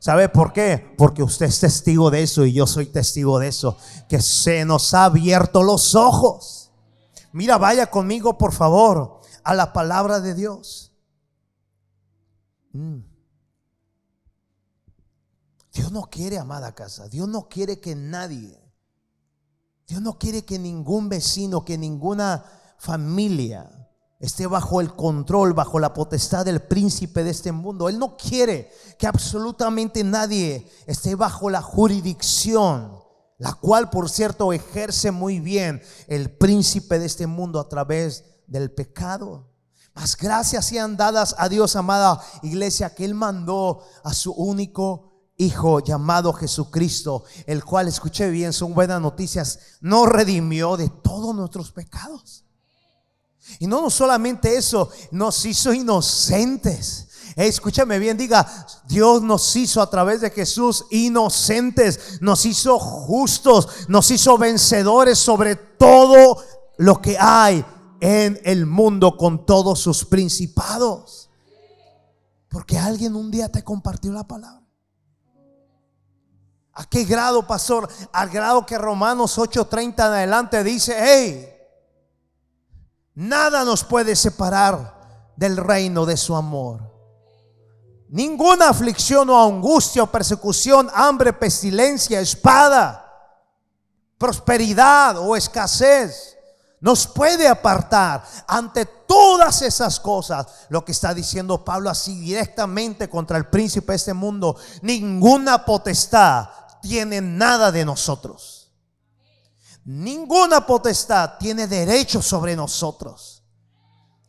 [0.00, 0.92] ¿Sabe por qué?
[0.98, 3.78] Porque usted es testigo de eso y yo soy testigo de eso.
[4.08, 6.72] Que se nos ha abierto los ojos.
[7.30, 10.92] Mira, vaya conmigo, por favor, a la palabra de Dios.
[12.72, 13.02] Mm.
[15.74, 17.08] Dios no quiere amada casa.
[17.08, 18.60] Dios no quiere que nadie.
[19.86, 22.44] Dios no quiere que ningún vecino, que ninguna
[22.84, 23.70] familia
[24.20, 27.88] esté bajo el control, bajo la potestad del príncipe de este mundo.
[27.88, 32.98] Él no quiere que absolutamente nadie esté bajo la jurisdicción,
[33.38, 38.70] la cual, por cierto, ejerce muy bien el príncipe de este mundo a través del
[38.70, 39.50] pecado.
[39.94, 45.80] Mas gracias sean dadas a Dios, amada iglesia, que Él mandó a su único Hijo
[45.80, 52.44] llamado Jesucristo, el cual, escuché bien, son buenas noticias, no redimió de todos nuestros pecados.
[53.58, 57.08] Y no solamente eso, nos hizo inocentes.
[57.36, 58.46] escúchame bien, diga,
[58.86, 65.56] Dios nos hizo a través de Jesús inocentes, nos hizo justos, nos hizo vencedores sobre
[65.56, 66.42] todo
[66.78, 67.64] lo que hay
[68.00, 71.30] en el mundo con todos sus principados.
[72.48, 74.62] Porque alguien un día te compartió la palabra.
[76.74, 77.88] ¿A qué grado, pastor?
[78.12, 81.53] Al grado que Romanos 8:30 en adelante dice, hey,
[83.14, 86.92] Nada nos puede separar del reino de su amor.
[88.08, 93.00] Ninguna aflicción o angustia o persecución, hambre, pestilencia, espada,
[94.18, 96.34] prosperidad o escasez
[96.80, 100.46] nos puede apartar ante todas esas cosas.
[100.68, 104.54] Lo que está diciendo Pablo así directamente contra el príncipe de este mundo.
[104.82, 106.50] Ninguna potestad
[106.82, 108.53] tiene nada de nosotros.
[109.84, 113.42] Ninguna potestad tiene derecho sobre nosotros.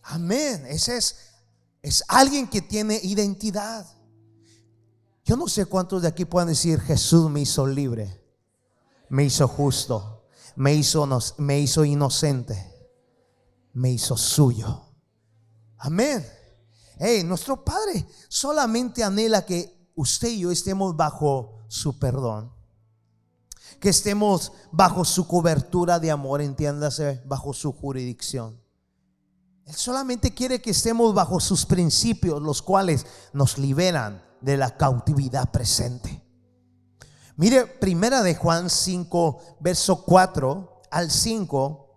[0.04, 0.66] Amén.
[0.68, 1.16] Ese es,
[1.82, 3.86] es alguien que tiene identidad.
[5.24, 8.22] Yo no sé cuántos de aquí pueden decir, Jesús me hizo libre,
[9.10, 10.16] me hizo justo
[10.56, 12.74] me hizo, me hizo inocente,
[13.74, 14.82] me hizo suyo.
[15.78, 16.26] Amén.
[16.98, 22.54] Hey, nuestro Padre solamente anhela que usted y yo estemos bajo su perdón.
[23.86, 28.60] Que estemos bajo su cobertura de amor, entiéndase, bajo su jurisdicción.
[29.64, 35.52] Él solamente quiere que estemos bajo sus principios, los cuales nos liberan de la cautividad
[35.52, 36.20] presente.
[37.36, 41.88] Mire, primera de Juan 5, verso 4 al 5.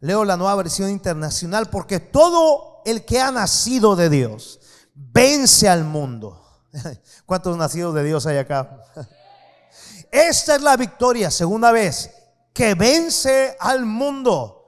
[0.00, 4.60] Leo la nueva versión internacional porque todo el que ha nacido de Dios
[4.94, 6.42] vence al mundo.
[7.26, 8.82] ¿Cuántos nacidos de Dios hay acá?
[10.12, 12.10] Esta es la victoria, segunda vez,
[12.52, 14.58] que vence al mundo.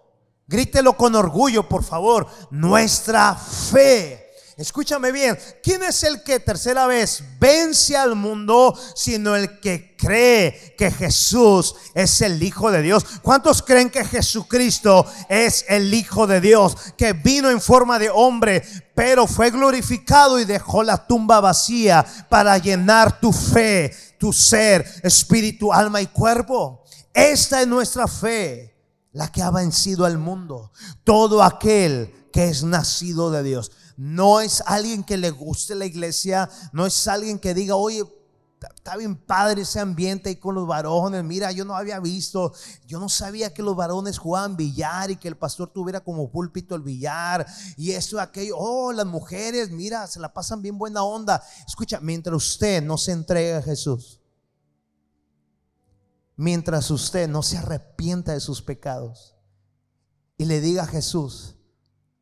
[0.46, 2.26] Grítelo con orgullo, por favor.
[2.50, 4.24] Nuestra fe.
[4.56, 10.76] Escúchame bien, ¿quién es el que tercera vez vence al mundo sino el que cree
[10.78, 13.04] que Jesús es el Hijo de Dios?
[13.20, 18.62] ¿Cuántos creen que Jesucristo es el Hijo de Dios, que vino en forma de hombre,
[18.94, 25.72] pero fue glorificado y dejó la tumba vacía para llenar tu fe, tu ser, espíritu,
[25.72, 26.84] alma y cuerpo?
[27.12, 28.74] Esta es nuestra fe,
[29.12, 30.72] la que ha vencido al mundo.
[31.04, 33.70] Todo aquel que es nacido de Dios.
[33.96, 38.04] No es alguien que le guste la iglesia, no es alguien que diga, oye,
[38.74, 41.22] está bien padre ese ambiente ahí con los varones.
[41.24, 42.52] Mira, yo no había visto,
[42.86, 46.74] yo no sabía que los varones jugaban billar y que el pastor tuviera como púlpito
[46.74, 48.56] el billar y esto, aquello.
[48.56, 51.42] Oh, las mujeres, mira, se la pasan bien buena onda.
[51.66, 54.20] Escucha, mientras usted no se entregue a Jesús,
[56.36, 59.34] mientras usted no se arrepienta de sus pecados
[60.36, 61.54] y le diga a Jesús,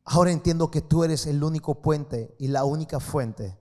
[0.05, 3.57] Ahora entiendo que tú eres el único puente y la única fuente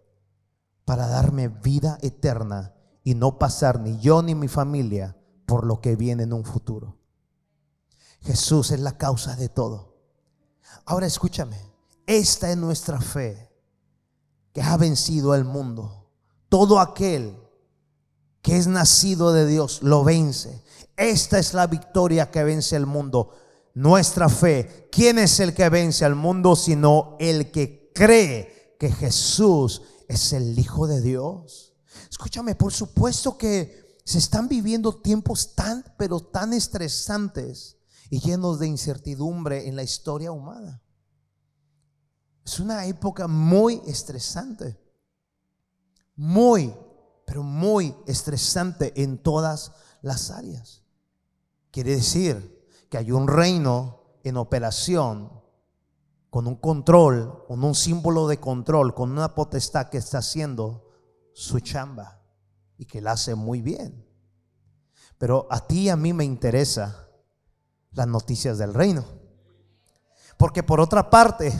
[0.84, 5.16] para darme vida eterna y no pasar ni yo ni mi familia
[5.46, 6.98] por lo que viene en un futuro.
[8.22, 9.96] Jesús es la causa de todo.
[10.84, 11.58] Ahora escúchame,
[12.06, 13.50] esta es nuestra fe
[14.52, 16.10] que ha vencido al mundo.
[16.48, 17.36] Todo aquel
[18.42, 20.62] que es nacido de Dios lo vence.
[20.96, 23.30] Esta es la victoria que vence al mundo
[23.74, 24.88] nuestra fe.
[24.90, 30.58] ¿Quién es el que vence al mundo sino el que cree que Jesús es el
[30.58, 31.74] Hijo de Dios?
[32.10, 37.78] Escúchame, por supuesto que se están viviendo tiempos tan, pero tan estresantes
[38.10, 40.82] y llenos de incertidumbre en la historia humana.
[42.44, 44.78] Es una época muy estresante.
[46.16, 46.74] Muy,
[47.26, 49.72] pero muy estresante en todas
[50.02, 50.82] las áreas.
[51.70, 55.41] Quiere decir que hay un reino en operación
[56.32, 60.88] con un control, con un símbolo de control, con una potestad que está haciendo
[61.34, 62.22] su chamba
[62.78, 64.08] y que la hace muy bien.
[65.18, 67.06] Pero a ti y a mí me interesa
[67.90, 69.04] las noticias del reino.
[70.38, 71.52] Porque por otra parte,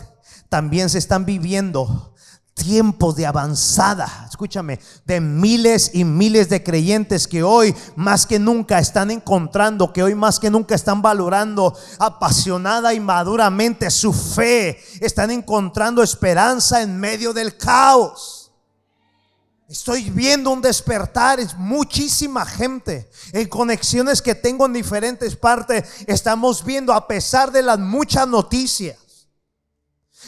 [0.49, 2.12] también se están viviendo
[2.55, 8.79] tiempos de avanzada, escúchame, de miles y miles de creyentes que hoy más que nunca
[8.79, 15.31] están encontrando, que hoy más que nunca están valorando apasionada y maduramente su fe, están
[15.31, 18.51] encontrando esperanza en medio del caos.
[19.69, 23.09] Estoy viendo un despertar, es muchísima gente.
[23.33, 29.02] En conexiones que tengo en diferentes partes, estamos viendo a pesar de las muchas noticias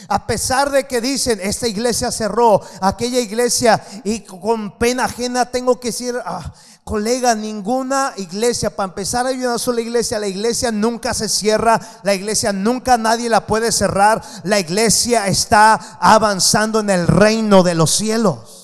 [0.08, 5.80] a pesar de que dicen, esta iglesia cerró, aquella iglesia, y con pena ajena tengo
[5.80, 6.52] que decir, ah,
[6.84, 12.14] colega, ninguna iglesia, para empezar hay una sola iglesia, la iglesia nunca se cierra, la
[12.14, 17.90] iglesia nunca nadie la puede cerrar, la iglesia está avanzando en el reino de los
[17.90, 18.63] cielos.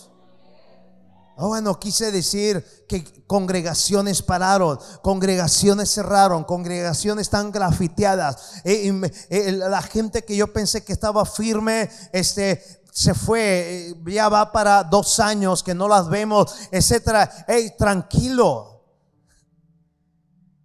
[1.43, 8.61] Oh, bueno, quise decir que congregaciones pararon, congregaciones cerraron, congregaciones están grafiteadas.
[8.63, 8.93] Eh,
[9.31, 12.63] eh, la gente que yo pensé que estaba firme, este,
[12.93, 17.47] se fue, eh, ya va para dos años que no las vemos, etcétera.
[17.49, 18.85] Hey, tranquilo.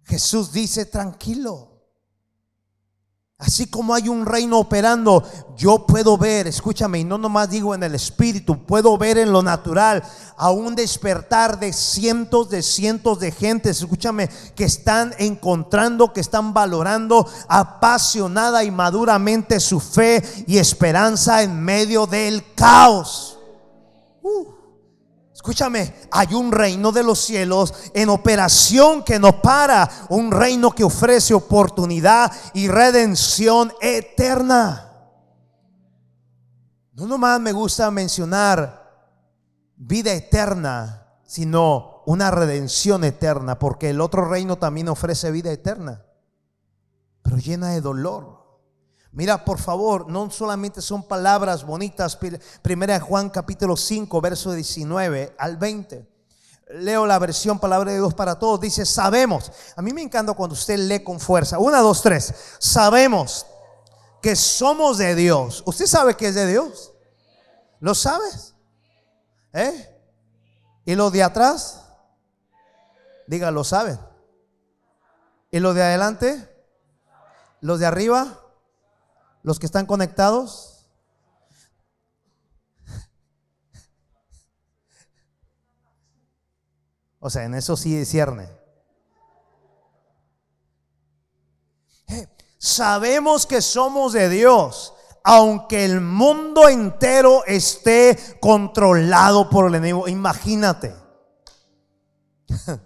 [0.04, 1.75] Jesús dice tranquilo.
[3.38, 5.22] Así como hay un reino operando,
[5.58, 9.42] yo puedo ver, escúchame, y no nomás digo en el espíritu, puedo ver en lo
[9.42, 10.02] natural
[10.38, 16.54] a un despertar de cientos de cientos de gentes, escúchame, que están encontrando, que están
[16.54, 23.35] valorando apasionada y maduramente su fe y esperanza en medio del caos.
[25.46, 30.82] Escúchame, hay un reino de los cielos en operación que no para, un reino que
[30.82, 34.90] ofrece oportunidad y redención eterna.
[36.94, 38.90] No nomás me gusta mencionar
[39.76, 46.02] vida eterna, sino una redención eterna, porque el otro reino también ofrece vida eterna,
[47.22, 48.35] pero llena de dolor.
[49.16, 52.18] Mira, por favor, no solamente son palabras bonitas.
[52.60, 56.06] Primera Juan capítulo 5, verso 19 al 20.
[56.80, 58.60] Leo la versión palabra de Dios para todos.
[58.60, 59.50] Dice, sabemos.
[59.74, 61.58] A mí me encanta cuando usted lee con fuerza.
[61.58, 62.34] Una, dos, tres.
[62.58, 63.46] Sabemos
[64.20, 65.62] que somos de Dios.
[65.64, 66.92] ¿Usted sabe que es de Dios?
[67.80, 68.54] ¿Lo sabes?
[69.54, 69.98] ¿Eh?
[70.84, 71.86] ¿Y lo de atrás?
[73.26, 73.98] Diga, ¿lo saben?
[75.50, 76.54] ¿Y lo de adelante?
[77.62, 78.42] ¿Los de arriba?
[79.46, 80.88] Los que están conectados.
[87.20, 88.50] O sea, en eso sí cierne.
[92.08, 92.26] Eh,
[92.58, 100.08] sabemos que somos de Dios, aunque el mundo entero esté controlado por el enemigo.
[100.08, 100.92] Imagínate.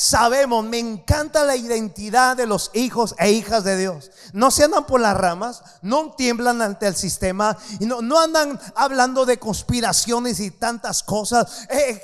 [0.00, 4.10] sabemos, me encanta la identidad de los hijos e hijas de Dios.
[4.32, 8.58] No se andan por las ramas, no tiemblan ante el sistema y no, no andan
[8.76, 11.66] hablando de conspiraciones y tantas cosas.
[11.68, 12.00] Eh,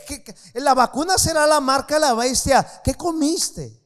[0.54, 2.66] la vacuna será la marca de la bestia.
[2.84, 3.80] ¿Qué comiste?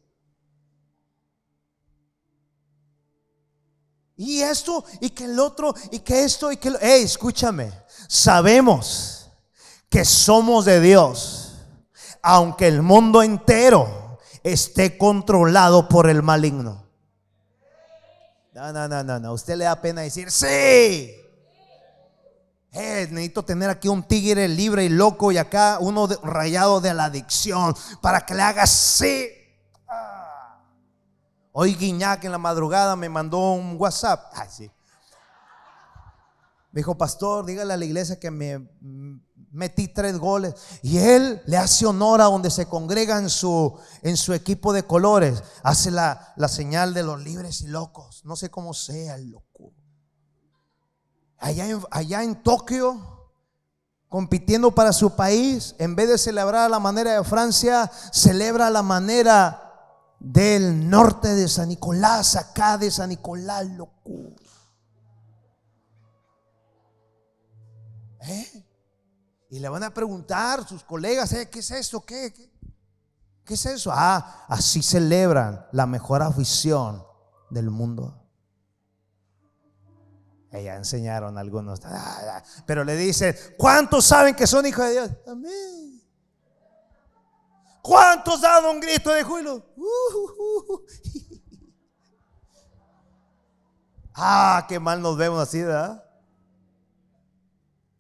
[4.17, 6.77] Y esto, y que el otro, y que esto, y que...
[6.81, 7.73] Hey, escúchame,
[8.09, 9.31] sabemos
[9.89, 11.47] que somos de Dios
[12.23, 14.00] aunque el mundo entero
[14.45, 16.87] esté controlado por el maligno.
[18.55, 19.33] No, no, no, no, no.
[19.33, 21.17] Usted le da pena decir, sí.
[22.73, 27.07] Eh, necesito tener aquí un tigre libre y loco y acá uno rayado de la
[27.07, 29.29] adicción para que le haga sí.
[29.89, 30.61] Ah.
[31.53, 34.31] Hoy Guiñac en la madrugada me mandó un WhatsApp.
[34.35, 34.71] Ay, sí.
[36.73, 38.69] Me dijo, pastor, dígale a la iglesia que me
[39.51, 40.55] metí tres goles.
[40.83, 44.85] Y él le hace honor a donde se congrega en su, en su equipo de
[44.85, 45.43] colores.
[45.63, 48.25] Hace la, la señal de los libres y locos.
[48.25, 49.73] No sé cómo sea el loco.
[51.39, 53.31] Allá en, allá en Tokio,
[54.09, 58.71] compitiendo para su país, en vez de celebrar a la manera de Francia, celebra a
[58.71, 59.67] la manera
[60.19, 64.35] del norte de San Nicolás, acá de San Nicolás, loco.
[68.21, 68.70] ¿Eh?
[69.51, 72.01] Y le van a preguntar sus colegas, eh, ¿qué es eso?
[72.03, 72.33] ¿Qué,
[73.45, 73.91] ¿Qué, es eso?
[73.93, 77.05] Ah, así celebran la mejor afición
[77.51, 78.17] del mundo.
[80.53, 81.81] Ella enseñaron algunos.
[81.85, 85.11] Ah, ah, pero le dicen, ¿cuántos saben que son hijos de Dios?
[85.27, 86.01] Amén.
[87.83, 89.67] ¿Cuántos dan un grito de júbilo?
[94.15, 96.05] ah, qué mal nos vemos así, ¿verdad?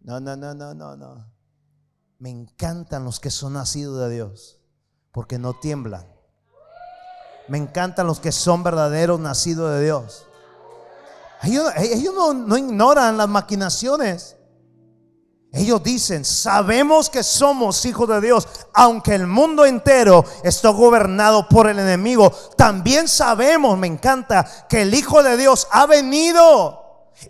[0.03, 1.39] No, no, no, no, no, no.
[2.20, 4.60] Me encantan los que son nacidos de Dios,
[5.10, 6.06] porque no tiemblan.
[7.48, 10.26] Me encantan los que son verdaderos nacidos de Dios.
[11.42, 14.36] Ellos, no, no ignoran las maquinaciones.
[15.50, 21.68] Ellos dicen, sabemos que somos hijos de Dios, aunque el mundo entero está gobernado por
[21.68, 22.30] el enemigo.
[22.54, 26.79] También sabemos, me encanta, que el Hijo de Dios ha venido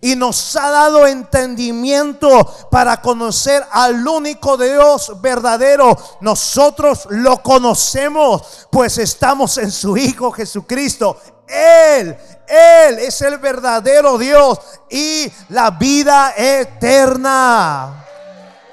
[0.00, 5.96] y nos ha dado entendimiento para conocer al único Dios verdadero.
[6.20, 11.18] Nosotros lo conocemos, pues estamos en su Hijo Jesucristo.
[11.46, 12.16] Él,
[12.46, 18.06] Él es el verdadero Dios y la vida eterna.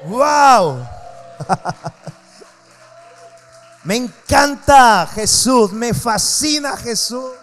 [0.06, 0.88] Wow.
[3.84, 7.37] me encanta Jesús, me fascina Jesús.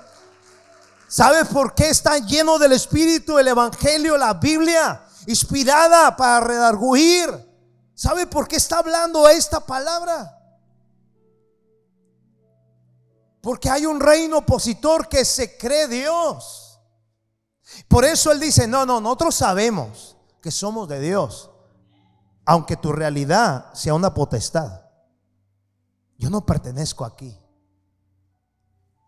[1.14, 5.06] ¿Sabes por qué está lleno del Espíritu el Evangelio, la Biblia?
[5.28, 7.30] Inspirada para redarguir.
[7.94, 10.36] ¿Sabe por qué está hablando esta palabra?
[13.40, 16.80] Porque hay un reino opositor que se cree Dios.
[17.86, 21.48] Por eso Él dice, no, no, nosotros sabemos que somos de Dios.
[22.44, 24.82] Aunque tu realidad sea una potestad.
[26.18, 27.40] Yo no pertenezco aquí.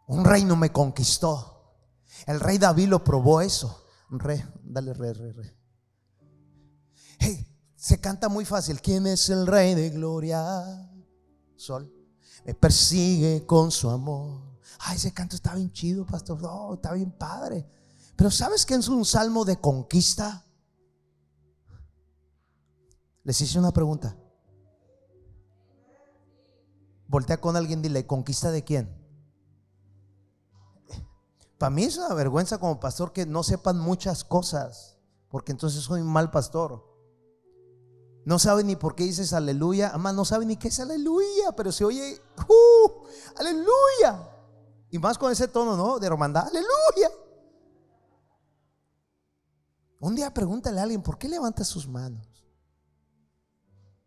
[0.07, 1.56] Un reino me conquistó.
[2.27, 3.85] El rey David lo probó eso.
[4.11, 5.57] Re, dale re, re, re.
[7.19, 8.81] Hey, se canta muy fácil.
[8.81, 10.91] ¿Quién es el rey de gloria?
[11.57, 11.93] Sol.
[12.45, 14.59] Me persigue con su amor.
[14.79, 16.39] Ay, ese canto está bien chido, pastor.
[16.43, 17.69] Oh, está bien padre.
[18.15, 20.47] Pero ¿sabes que es un salmo de conquista?
[23.25, 24.17] Les hice una pregunta.
[27.09, 29.06] Voltea con alguien dile, ¿conquista de quién?
[31.59, 34.99] Para mí es una vergüenza como pastor que no sepan muchas cosas,
[35.29, 36.85] porque entonces soy un mal pastor.
[38.25, 41.73] No sabe ni por qué dices aleluya, además no sabe ni qué es aleluya, pero
[41.73, 44.33] se oye, uh, aleluya.
[44.91, 45.99] Y más con ese tono, ¿no?
[45.99, 47.11] De hermandad, aleluya.
[50.01, 52.27] Un día pregúntale a alguien, ¿por qué levanta sus manos?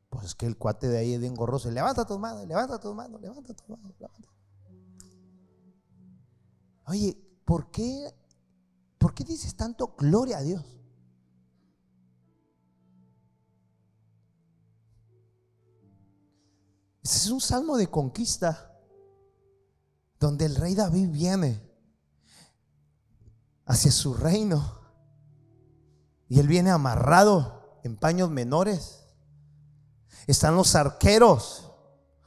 [0.09, 1.69] Pues es que el cuate de ahí es bien gorroso.
[1.71, 3.93] Levanta tus manos, levanta tus manos, levanta tus manos.
[3.99, 4.29] Levanta.
[6.87, 8.13] Oye, ¿por qué,
[8.99, 10.63] ¿por qué dices tanto gloria a Dios?
[17.01, 18.79] Es un salmo de conquista
[20.19, 21.59] donde el rey David viene
[23.65, 24.79] hacia su reino
[26.27, 29.07] y él viene amarrado en paños menores.
[30.27, 31.71] Están los arqueros,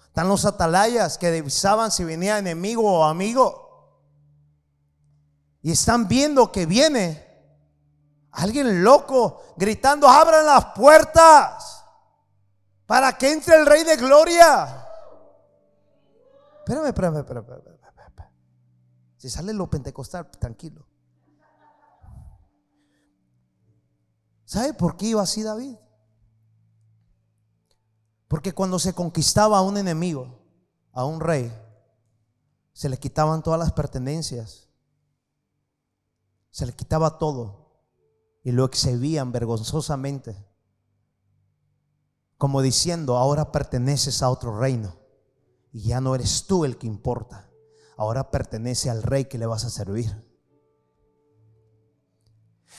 [0.05, 3.62] están los atalayas que divisaban si venía enemigo o amigo.
[5.63, 7.33] Y están viendo que viene
[8.33, 11.85] alguien loco gritando, abran las puertas
[12.87, 14.87] para que entre el rey de gloria.
[16.59, 18.31] Espérame, espérame, espérame, espérame,
[19.17, 20.85] Si sale lo pentecostal, tranquilo.
[24.45, 25.77] ¿Sabe por qué iba así David?
[28.29, 30.41] Porque cuando se conquistaba a un enemigo,
[30.93, 31.53] a un rey,
[32.73, 34.72] se le quitaban todas las pertenencias
[36.53, 37.73] se le quitaba todo
[38.45, 40.47] y lo exhibían vergonzosamente,
[42.37, 44.95] como diciendo, ahora perteneces a otro reino
[45.73, 47.51] y ya no eres tú el que importa,
[47.97, 50.15] ahora pertenece al rey que le vas a servir.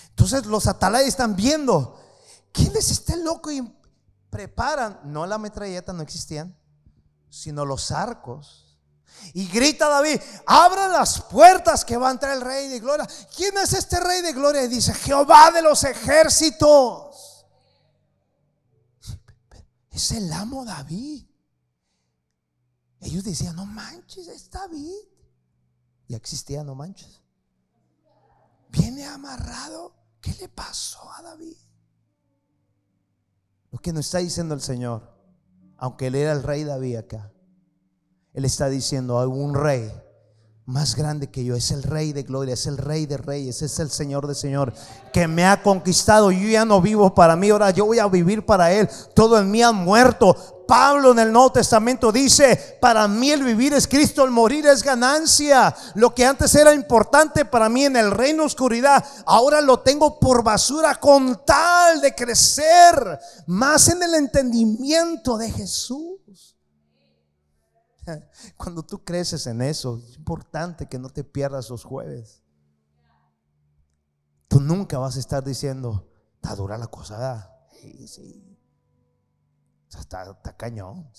[0.09, 1.99] Entonces los atalayas están viendo,
[2.51, 3.51] ¿quién es este loco?
[3.51, 3.75] Y
[4.29, 6.55] preparan, no la metralleta, no existían,
[7.29, 8.62] sino los arcos
[9.33, 13.07] y grita David, abran las puertas que va a entrar el rey de gloria.
[13.35, 14.63] ¿Quién es este rey de gloria?
[14.63, 17.45] Y dice, Jehová de los ejércitos.
[19.89, 21.25] Es el amo David.
[22.99, 25.01] Ellos decían, no manches, es David.
[26.07, 27.21] Y existía, no manches.
[28.69, 29.95] Viene amarrado.
[30.21, 31.57] ¿Qué le pasó a David?
[33.71, 35.11] Lo que nos está diciendo el Señor,
[35.77, 37.32] aunque él era el rey David acá
[38.33, 39.91] él está diciendo, hay un rey
[40.65, 43.79] más grande que yo, es el rey de gloria, es el rey de reyes, es
[43.79, 44.73] el Señor de Señor,
[45.11, 46.31] que me ha conquistado.
[46.31, 48.89] Yo ya no vivo para mí, ahora yo voy a vivir para Él.
[49.13, 50.35] Todo en mí ha muerto.
[50.65, 54.81] Pablo en el Nuevo Testamento dice, para mí el vivir es Cristo, el morir es
[54.81, 55.75] ganancia.
[55.95, 60.43] Lo que antes era importante para mí en el reino oscuridad, ahora lo tengo por
[60.43, 66.52] basura con tal de crecer más en el entendimiento de Jesús.
[68.57, 72.43] Cuando tú creces en eso, es importante que no te pierdas los jueves.
[74.47, 77.49] Tú nunca vas a estar diciendo, está dura la cosa.
[77.79, 78.57] Sí, sí.
[79.89, 81.09] está, cañón.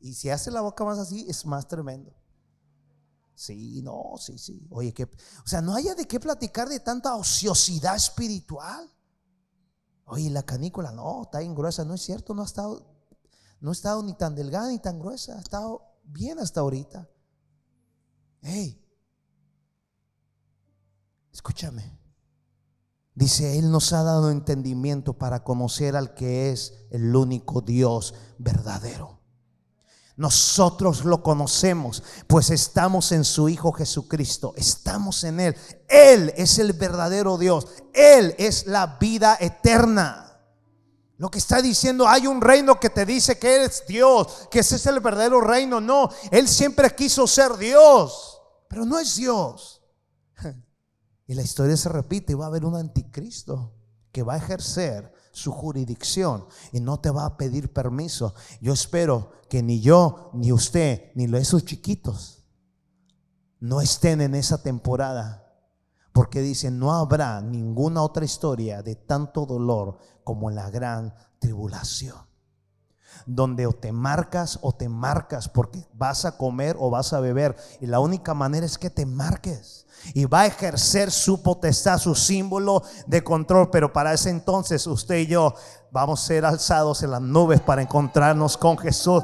[0.00, 2.14] Y si hace la boca más así, es más tremendo.
[3.36, 4.66] Sí, no, sí, sí.
[4.70, 8.90] Oye, que, o sea, no haya de qué platicar de tanta ociosidad espiritual.
[10.06, 11.84] Oye, la canícula, no, está bien gruesa.
[11.84, 12.86] No es cierto, no ha estado,
[13.60, 15.36] no ha estado ni tan delgada ni tan gruesa.
[15.36, 17.08] Ha estado bien hasta ahorita.
[18.42, 18.82] Hey,
[21.32, 21.98] escúchame.
[23.14, 29.16] Dice, Él nos ha dado entendimiento para conocer al que es el único Dios verdadero.
[30.16, 35.56] Nosotros lo conocemos, pues estamos en su Hijo Jesucristo, estamos en Él.
[35.88, 40.25] Él es el verdadero Dios, Él es la vida eterna.
[41.18, 44.76] Lo que está diciendo, hay un reino que te dice que eres Dios, que ese
[44.76, 45.80] es el verdadero reino.
[45.80, 49.82] No, Él siempre quiso ser Dios, pero no es Dios.
[51.28, 53.72] Y la historia se repite y va a haber un anticristo
[54.12, 58.32] que va a ejercer su jurisdicción y no te va a pedir permiso.
[58.60, 62.44] Yo espero que ni yo, ni usted, ni esos chiquitos
[63.58, 65.45] no estén en esa temporada
[66.16, 72.16] porque dice, no habrá ninguna otra historia de tanto dolor como la gran tribulación.
[73.26, 77.54] donde o te marcas o te marcas porque vas a comer o vas a beber.
[77.80, 79.86] Y la única manera es que te marques.
[80.14, 83.68] Y va a ejercer su potestad, su símbolo de control.
[83.70, 85.54] Pero para ese entonces usted y yo
[85.90, 89.22] vamos a ser alzados en las nubes para encontrarnos con Jesús.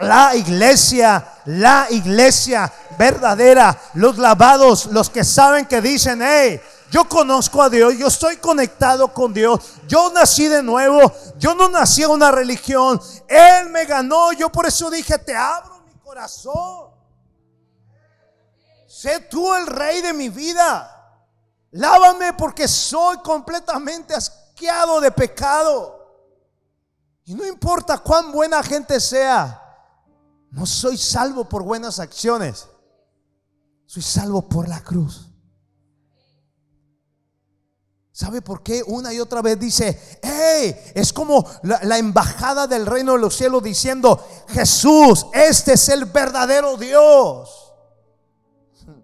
[0.00, 7.62] La iglesia, la iglesia verdadera, los lavados, los que saben que dicen, hey, yo conozco
[7.62, 12.10] a Dios, yo estoy conectado con Dios, yo nací de nuevo, yo no nací en
[12.10, 16.90] una religión, Él me ganó, yo por eso dije, te abro mi corazón.
[18.86, 20.94] Sé tú el rey de mi vida.
[21.72, 25.98] Lávame porque soy completamente asqueado de pecado.
[27.24, 29.67] Y no importa cuán buena gente sea,
[30.50, 32.68] no soy salvo por buenas acciones.
[33.86, 35.30] Soy salvo por la cruz.
[38.12, 38.82] ¿Sabe por qué?
[38.84, 43.62] Una y otra vez dice, hey, es como la, embajada del reino de los cielos
[43.62, 47.72] diciendo, Jesús, este es el verdadero Dios.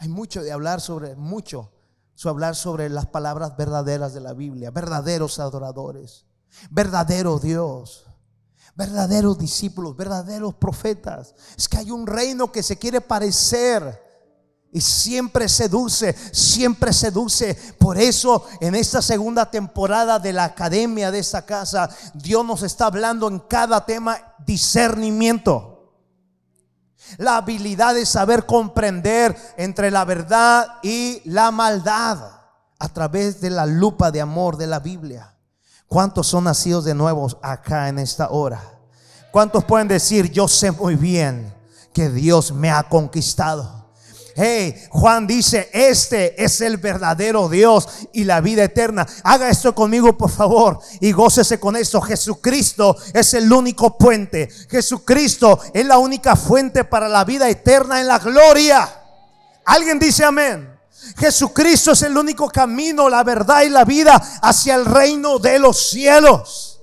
[0.00, 1.70] Hay mucho de hablar sobre, mucho,
[2.14, 6.24] sobre hablar sobre las palabras verdaderas de la Biblia, verdaderos adoradores,
[6.70, 8.06] verdadero Dios
[8.74, 11.34] verdaderos discípulos, verdaderos profetas.
[11.56, 14.00] Es que hay un reino que se quiere parecer
[14.72, 17.54] y siempre seduce, siempre seduce.
[17.78, 22.86] Por eso en esta segunda temporada de la academia de esta casa, Dios nos está
[22.86, 25.68] hablando en cada tema discernimiento.
[27.18, 32.18] La habilidad de saber comprender entre la verdad y la maldad
[32.78, 35.31] a través de la lupa de amor de la Biblia.
[35.92, 38.62] ¿Cuántos son nacidos de nuevo acá en esta hora?
[39.30, 41.52] ¿Cuántos pueden decir, yo sé muy bien
[41.92, 43.90] que Dios me ha conquistado?
[44.34, 49.06] Hey, Juan dice, este es el verdadero Dios y la vida eterna.
[49.22, 52.00] Haga esto conmigo, por favor, y gócese con esto.
[52.00, 54.48] Jesucristo es el único puente.
[54.70, 58.88] Jesucristo es la única fuente para la vida eterna en la gloria.
[59.66, 60.71] Alguien dice amén.
[61.16, 65.90] Jesucristo es el único camino, la verdad y la vida hacia el reino de los
[65.90, 66.80] cielos.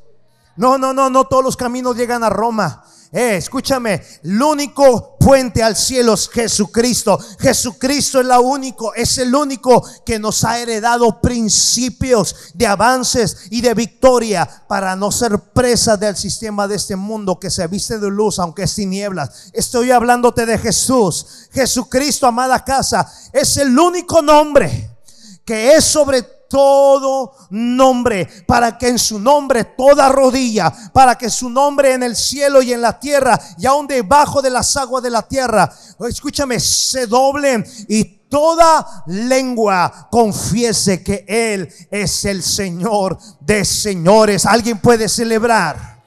[0.56, 2.84] No, no, no, no todos los caminos llegan a Roma.
[3.12, 7.20] Eh, escúchame, el único puente al cielo es Jesucristo.
[7.40, 13.62] Jesucristo es la único, es el único que nos ha heredado principios de avances y
[13.62, 18.12] de victoria para no ser presa del sistema de este mundo que se viste de
[18.12, 19.50] luz aunque es tinieblas.
[19.54, 21.48] Estoy hablándote de Jesús.
[21.52, 24.98] Jesucristo, amada casa, es el único nombre
[25.44, 31.50] que es sobre todo nombre, para que en su nombre toda rodilla, para que su
[31.50, 35.12] nombre en el cielo y en la tierra y aún debajo de las aguas de
[35.12, 35.72] la tierra,
[36.08, 44.46] escúchame, se doblen y toda lengua confiese que Él es el Señor de señores.
[44.46, 46.00] Alguien puede celebrar.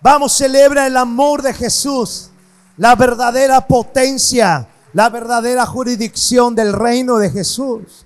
[0.00, 2.30] Vamos, celebra el amor de Jesús,
[2.76, 8.05] la verdadera potencia, la verdadera jurisdicción del reino de Jesús.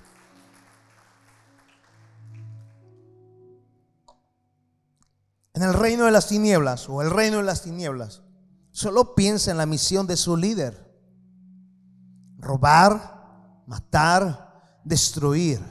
[5.53, 8.21] En el reino de las tinieblas o el reino de las tinieblas,
[8.71, 10.89] solo piensa en la misión de su líder.
[12.37, 15.61] Robar, matar, destruir.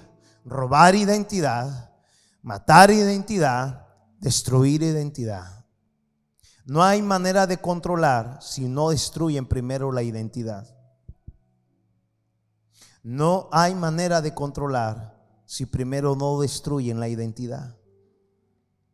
[0.45, 1.93] Robar identidad,
[2.43, 3.87] matar identidad,
[4.18, 5.66] destruir identidad.
[6.64, 10.66] No hay manera de controlar si no destruyen primero la identidad.
[13.03, 17.76] No hay manera de controlar si primero no destruyen la identidad.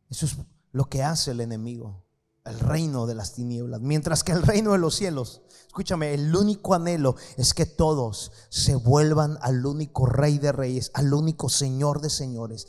[0.09, 0.37] Eso es
[0.77, 2.05] lo que hace el enemigo,
[2.45, 3.81] el reino de las tinieblas.
[3.81, 8.75] Mientras que el reino de los cielos, escúchame, el único anhelo es que todos se
[8.75, 12.69] vuelvan al único rey de reyes, al único señor de señores,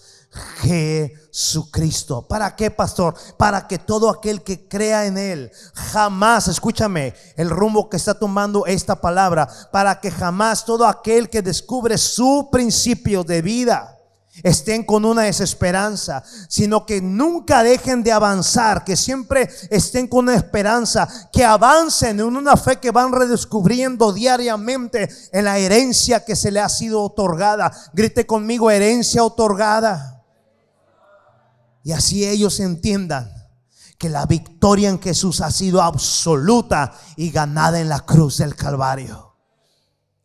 [0.62, 2.30] Jesucristo.
[2.30, 3.14] ¿Para qué, pastor?
[3.38, 8.66] Para que todo aquel que crea en él jamás, escúchame, el rumbo que está tomando
[8.68, 13.97] esta palabra, para que jamás todo aquel que descubre su principio de vida,
[14.44, 20.36] estén con una desesperanza, sino que nunca dejen de avanzar, que siempre estén con una
[20.36, 26.52] esperanza, que avancen en una fe que van redescubriendo diariamente en la herencia que se
[26.52, 27.72] le ha sido otorgada.
[27.94, 30.24] Grite conmigo, herencia otorgada.
[31.84, 33.32] Y así ellos entiendan
[33.98, 39.36] que la victoria en Jesús ha sido absoluta y ganada en la cruz del Calvario.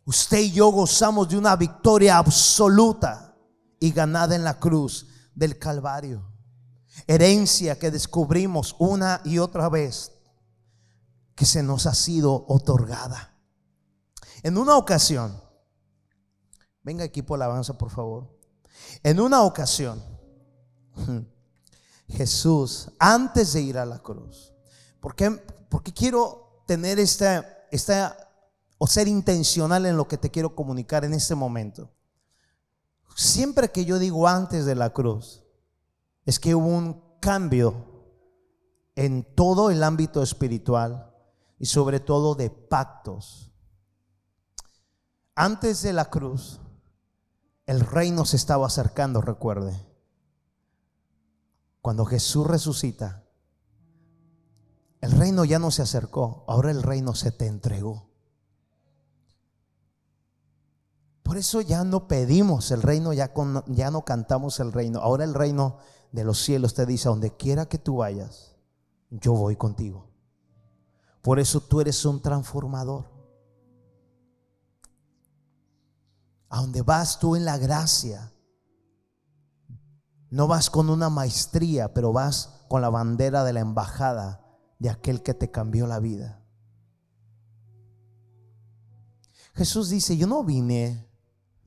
[0.05, 3.32] Usted y yo gozamos de una victoria absoluta
[3.83, 6.25] y ganada en la cruz del Calvario.
[7.09, 10.13] Herencia que descubrimos una y otra vez
[11.35, 13.37] que se nos ha sido otorgada.
[14.45, 15.37] En una ocasión,
[16.85, 18.39] venga equipo alabanza por favor.
[19.03, 20.01] En una ocasión,
[22.07, 24.55] Jesús, antes de ir a la cruz,
[25.01, 25.29] ¿por qué,
[25.69, 28.17] porque quiero tener esta, esta,
[28.79, 31.91] o ser intencional en lo que te quiero comunicar en este momento?
[33.15, 35.43] Siempre que yo digo antes de la cruz,
[36.25, 37.75] es que hubo un cambio
[38.95, 41.15] en todo el ámbito espiritual
[41.59, 43.53] y sobre todo de pactos.
[45.35, 46.61] Antes de la cruz,
[47.67, 49.75] el reino se estaba acercando, recuerde.
[51.81, 53.25] Cuando Jesús resucita,
[55.01, 58.12] el reino ya no se acercó, ahora el reino se te entregó.
[61.23, 63.33] Por eso ya no pedimos el reino, ya,
[63.67, 65.01] ya no cantamos el reino.
[65.01, 65.79] Ahora el reino
[66.11, 68.57] de los cielos te dice, a donde quiera que tú vayas,
[69.11, 70.11] yo voy contigo.
[71.23, 73.11] Por eso tú eres un transformador.
[76.49, 78.33] A donde vas tú en la gracia.
[80.29, 84.45] No vas con una maestría, pero vas con la bandera de la embajada
[84.79, 86.43] de aquel que te cambió la vida.
[89.55, 91.12] Jesús dice, yo no vine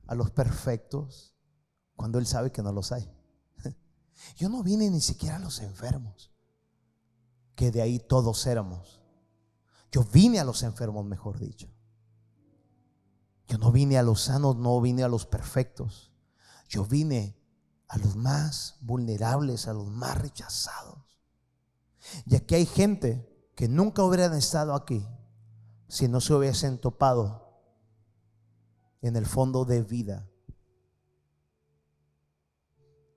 [0.06, 1.34] a los perfectos
[1.94, 3.10] cuando Él sabe que no los hay.
[4.36, 6.32] Yo no vine ni siquiera a los enfermos,
[7.54, 9.00] que de ahí todos éramos.
[9.90, 11.68] Yo vine a los enfermos, mejor dicho.
[13.48, 16.12] Yo no vine a los sanos, no vine a los perfectos.
[16.68, 17.40] Yo vine
[17.88, 20.98] a los más vulnerables, a los más rechazados.
[22.26, 25.06] Y aquí hay gente que nunca hubieran estado aquí
[25.88, 27.45] si no se hubiesen topado
[29.06, 30.28] en el fondo de vida,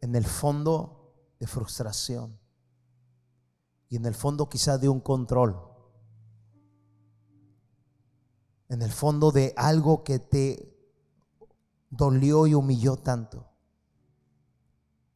[0.02, 2.40] en el fondo de frustración.
[3.90, 5.60] Y en el fondo quizá de un control,
[8.68, 10.78] en el fondo de algo que te
[11.90, 13.50] dolió y humilló tanto.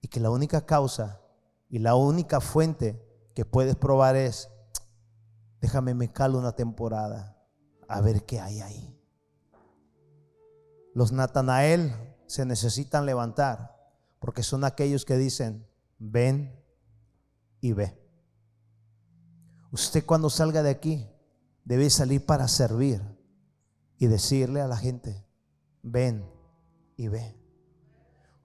[0.01, 1.21] Y que la única causa
[1.69, 2.99] y la única fuente
[3.36, 4.49] que puedes probar es,
[5.61, 7.38] déjame me una temporada
[7.88, 8.93] a ver qué hay ahí.
[10.94, 11.94] Los Natanael
[12.28, 13.74] se necesitan levantar
[14.20, 15.68] porque son aquellos que dicen,
[16.00, 16.64] ven
[17.60, 18.00] y ve.
[19.72, 21.10] Usted cuando salga de aquí
[21.66, 23.02] debe salir para servir
[23.98, 25.26] y decirle a la gente,
[25.82, 26.30] ven
[26.96, 27.38] y ve.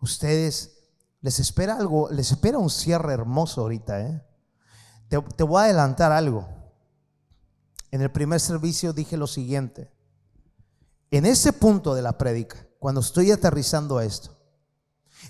[0.01, 0.79] Ustedes
[1.21, 4.01] les espera algo, les espera un cierre hermoso ahorita.
[4.01, 4.25] ¿eh?
[5.09, 6.49] Te, te voy a adelantar algo.
[7.91, 9.91] En el primer servicio dije lo siguiente.
[11.11, 14.37] En ese punto de la prédica, cuando estoy aterrizando esto,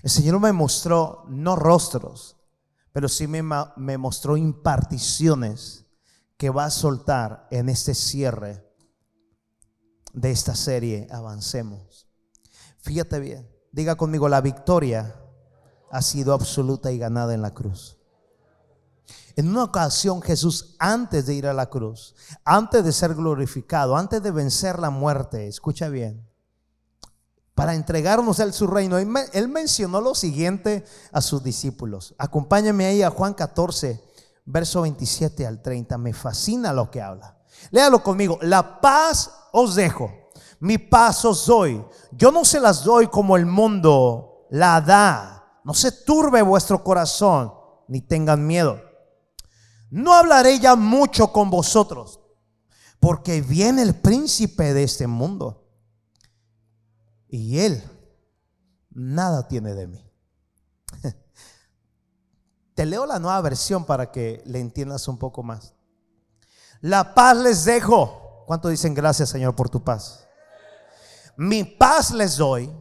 [0.03, 2.37] el Señor me mostró no rostros,
[2.93, 3.43] pero sí me,
[3.77, 5.87] me mostró imparticiones
[6.37, 8.65] que va a soltar en este cierre
[10.13, 11.07] de esta serie.
[11.11, 12.09] Avancemos.
[12.79, 15.21] Fíjate bien, diga conmigo, la victoria
[15.91, 17.99] ha sido absoluta y ganada en la cruz.
[19.37, 24.23] En una ocasión Jesús, antes de ir a la cruz, antes de ser glorificado, antes
[24.23, 26.29] de vencer la muerte, escucha bien,
[27.59, 32.15] para entregarnos a su reino, él mencionó lo siguiente a sus discípulos.
[32.17, 34.01] Acompáñame ahí a Juan 14,
[34.45, 35.99] verso 27 al 30.
[35.99, 37.37] Me fascina lo que habla.
[37.73, 38.39] Léalo conmigo.
[38.43, 40.09] La paz os dejo,
[40.61, 41.85] mi paz os doy.
[42.13, 45.61] Yo no se las doy como el mundo la da.
[45.65, 47.53] No se turbe vuestro corazón,
[47.89, 48.81] ni tengan miedo.
[49.91, 52.21] No hablaré ya mucho con vosotros,
[53.01, 55.65] porque viene el príncipe de este mundo.
[57.29, 57.83] Y él
[58.91, 60.05] nada tiene de mí.
[62.75, 65.75] Te leo la nueva versión para que le entiendas un poco más.
[66.81, 68.45] La paz les dejo.
[68.47, 70.27] ¿Cuánto dicen gracias, Señor, por tu paz?
[71.37, 72.73] Mi paz les doy.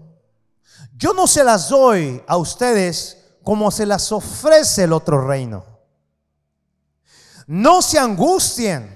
[0.96, 5.77] Yo no se las doy a ustedes como se las ofrece el otro reino.
[7.48, 8.96] No se angustien.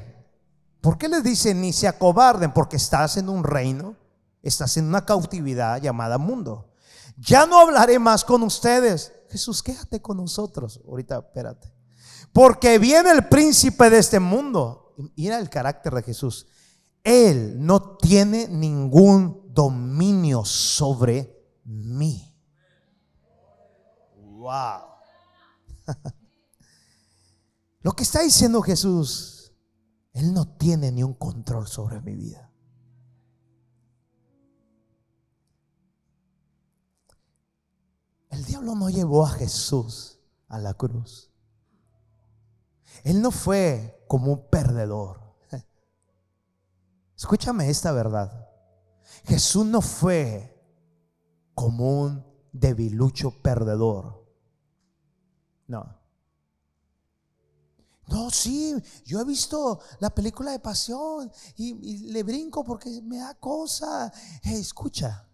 [0.82, 2.54] ¿Por qué les dice ni se acobarden?
[2.54, 3.96] Porque estás en un reino,
[4.44, 6.74] estás en una cautividad llamada mundo.
[7.18, 9.14] Ya no hablaré más con ustedes.
[9.30, 10.82] Jesús, quédate con nosotros.
[10.86, 11.72] Ahorita, espérate.
[12.34, 14.96] Porque viene el príncipe de este mundo.
[15.16, 16.48] Mira el carácter de Jesús.
[17.04, 21.34] Él no tiene ningún dominio sobre
[21.64, 22.36] mí.
[24.16, 24.82] Wow.
[27.82, 29.54] Lo que está diciendo Jesús,
[30.14, 32.52] Él no tiene ni un control sobre mi vida.
[38.30, 41.32] El diablo no llevó a Jesús a la cruz.
[43.04, 45.20] Él no fue como un perdedor.
[47.18, 48.48] Escúchame esta verdad.
[49.26, 50.60] Jesús no fue
[51.54, 54.26] como un debilucho perdedor.
[55.68, 56.01] No.
[58.08, 58.76] No, sí,
[59.06, 64.12] yo he visto la película de pasión y, le brinco porque me da cosa.
[64.44, 65.28] escucha,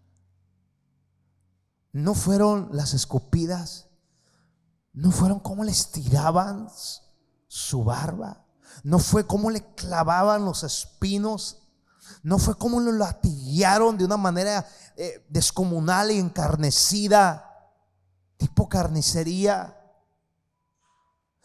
[1.92, 3.88] no fueron las escupidas,
[4.92, 6.68] no fueron como le estiraban
[7.48, 8.46] su barba,
[8.84, 11.62] no fue como le clavaban los espinos,
[12.22, 14.66] no fue como lo latillaron de una manera
[14.96, 17.48] eh, descomunal y encarnecida,
[18.36, 19.74] tipo carnicería.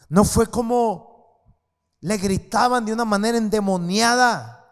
[0.08, 1.13] No fue como
[2.04, 4.62] le gritaban de una manera endemoniada,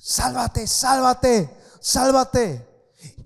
[0.00, 2.68] sálvate, sálvate, sálvate.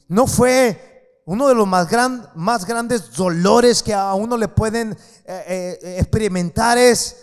[0.08, 1.88] No fue uno de los más,
[2.34, 7.16] más grandes dolores que a uno le pueden eh, eh, experimentar es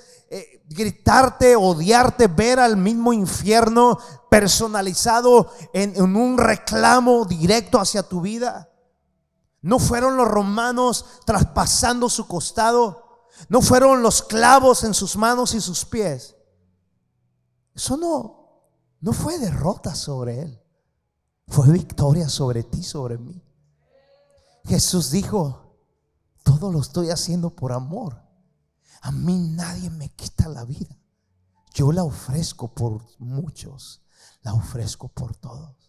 [0.74, 3.98] gritarte, odiarte, ver al mismo infierno
[4.30, 8.70] personalizado en, un reclamo directo hacia tu vida.
[9.62, 13.01] No fueron los romanos traspasando su costado.
[13.50, 16.36] No fueron los clavos en sus manos y sus pies.
[17.74, 18.62] Eso no,
[19.00, 20.62] no fue derrota sobre él.
[21.48, 23.44] Fue victoria sobre ti, sobre mí.
[24.66, 25.76] Jesús dijo,
[26.44, 28.22] todo lo estoy haciendo por amor.
[29.02, 30.98] A mí nadie me quita la vida.
[31.74, 34.02] Yo la ofrezco por muchos,
[34.44, 35.81] la ofrezco por todos.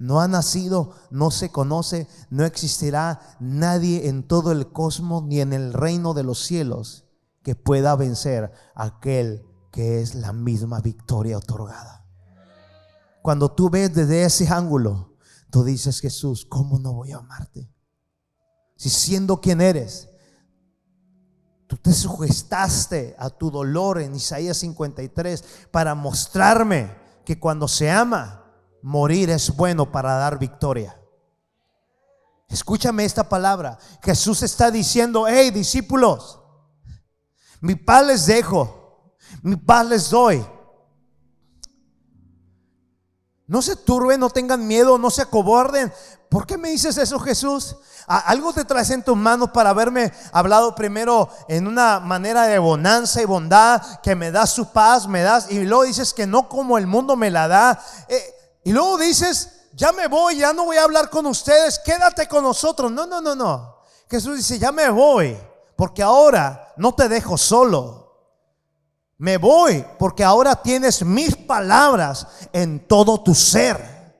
[0.00, 5.52] No ha nacido, no se conoce, no existirá nadie en todo el cosmos ni en
[5.52, 7.04] el reino de los cielos
[7.44, 12.04] que pueda vencer a aquel que es la misma victoria otorgada.
[13.22, 15.14] Cuando tú ves desde ese ángulo,
[15.50, 17.72] tú dices, Jesús, ¿cómo no voy a amarte?
[18.76, 20.10] Si siendo quien eres,
[21.70, 26.92] Tú te sugestaste a tu dolor en Isaías 53 para mostrarme
[27.24, 28.39] que cuando se ama,
[28.82, 31.00] morir es bueno para dar victoria.
[32.48, 33.78] Escúchame esta palabra.
[34.02, 36.40] Jesús está diciendo, hey discípulos,
[37.60, 40.44] mi paz les dejo, mi paz les doy.
[43.46, 45.92] No se turben, no tengan miedo, no se acobarden.
[46.28, 47.76] ¿Por qué me dices eso, Jesús?
[48.06, 53.20] Algo te traes en tus manos para haberme hablado primero en una manera de bonanza
[53.20, 56.78] y bondad, que me das su paz, me das, y luego dices que no como
[56.78, 57.80] el mundo me la da.
[58.08, 62.28] Eh, y luego dices, ya me voy, ya no voy a hablar con ustedes, quédate
[62.28, 62.90] con nosotros.
[62.92, 63.76] No, no, no, no.
[64.08, 65.36] Jesús dice, ya me voy,
[65.76, 68.00] porque ahora no te dejo solo.
[69.18, 74.14] Me voy porque ahora tienes mis palabras en todo tu ser.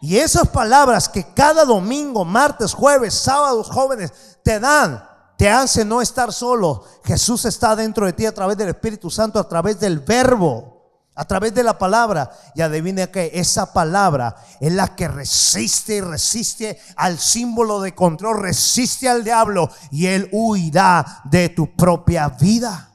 [0.00, 4.10] Y esas palabras que cada domingo, martes, jueves, sábados, jóvenes
[4.42, 5.06] te dan,
[5.36, 6.82] te hacen no estar solo.
[7.04, 10.71] Jesús está dentro de ti a través del Espíritu Santo, a través del verbo,
[11.14, 12.30] a través de la palabra.
[12.54, 18.42] Y adivine que esa palabra es la que resiste y resiste al símbolo de control,
[18.42, 22.90] resiste al diablo y él huirá de tu propia vida.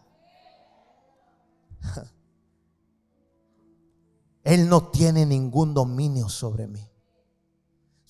[4.44, 6.90] Él no tiene ningún dominio sobre mí.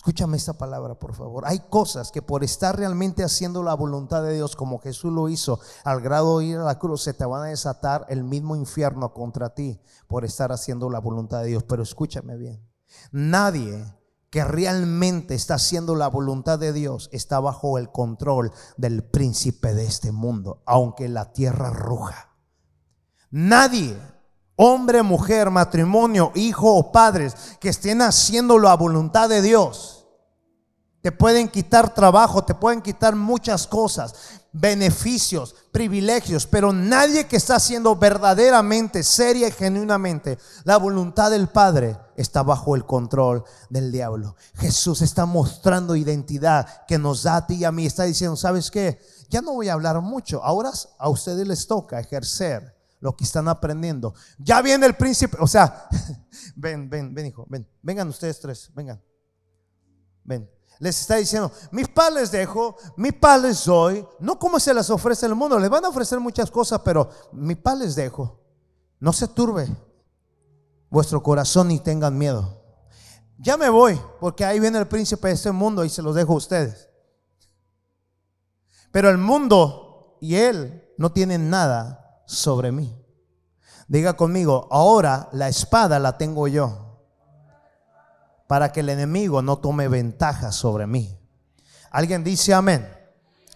[0.07, 1.43] Escúchame esta palabra, por favor.
[1.45, 5.59] Hay cosas que por estar realmente haciendo la voluntad de Dios como Jesús lo hizo,
[5.83, 9.13] al grado de ir a la cruz, se te van a desatar el mismo infierno
[9.13, 11.63] contra ti por estar haciendo la voluntad de Dios.
[11.63, 12.65] Pero escúchame bien.
[13.11, 13.83] Nadie
[14.29, 19.87] que realmente está haciendo la voluntad de Dios está bajo el control del príncipe de
[19.87, 22.33] este mundo, aunque la tierra ruja.
[23.29, 23.99] Nadie
[24.55, 29.96] hombre, mujer, matrimonio, hijo o padres que estén haciendo la voluntad de Dios.
[31.01, 34.13] Te pueden quitar trabajo, te pueden quitar muchas cosas,
[34.51, 41.97] beneficios, privilegios, pero nadie que está haciendo verdaderamente, seria y genuinamente la voluntad del Padre
[42.15, 44.35] está bajo el control del diablo.
[44.55, 47.85] Jesús está mostrando identidad que nos da a ti y a mí.
[47.85, 48.99] Está diciendo, ¿sabes qué?
[49.29, 50.43] Ya no voy a hablar mucho.
[50.43, 54.13] Ahora a ustedes les toca ejercer lo que están aprendiendo.
[54.39, 55.87] Ya viene el príncipe, o sea,
[56.55, 59.01] ven, ven, ven, hijo, ven, vengan ustedes tres, vengan,
[60.23, 60.56] ven.
[60.79, 64.89] Les está diciendo, mis paz les dejo, mi paz les doy, no como se les
[64.89, 68.39] ofrece el mundo, les van a ofrecer muchas cosas, pero mi paz les dejo.
[68.99, 69.67] No se turbe
[70.89, 72.63] vuestro corazón ni tengan miedo.
[73.39, 76.33] Ya me voy, porque ahí viene el príncipe de este mundo y se los dejo
[76.33, 76.89] a ustedes.
[78.91, 82.95] Pero el mundo y él no tienen nada sobre mí.
[83.87, 86.86] Diga conmigo, ahora la espada la tengo yo
[88.47, 91.17] para que el enemigo no tome ventaja sobre mí.
[91.91, 92.87] Alguien dice amén.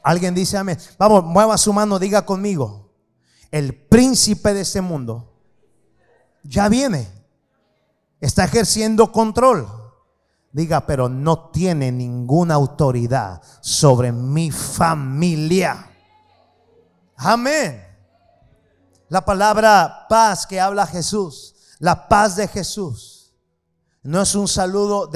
[0.03, 0.77] Alguien dice amén.
[0.97, 2.91] Vamos, mueva su mano, diga conmigo.
[3.51, 5.33] El príncipe de este mundo
[6.43, 7.07] ya viene.
[8.19, 9.67] Está ejerciendo control.
[10.51, 15.87] Diga, pero no tiene ninguna autoridad sobre mi familia.
[17.15, 17.87] Amén.
[19.07, 23.10] La palabra paz que habla Jesús, la paz de Jesús,
[24.03, 25.07] no es un saludo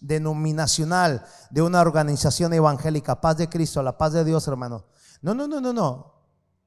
[0.00, 4.86] denominacional de una organización evangélica, paz de Cristo, la paz de Dios, hermano.
[5.20, 6.14] No, no, no, no, no.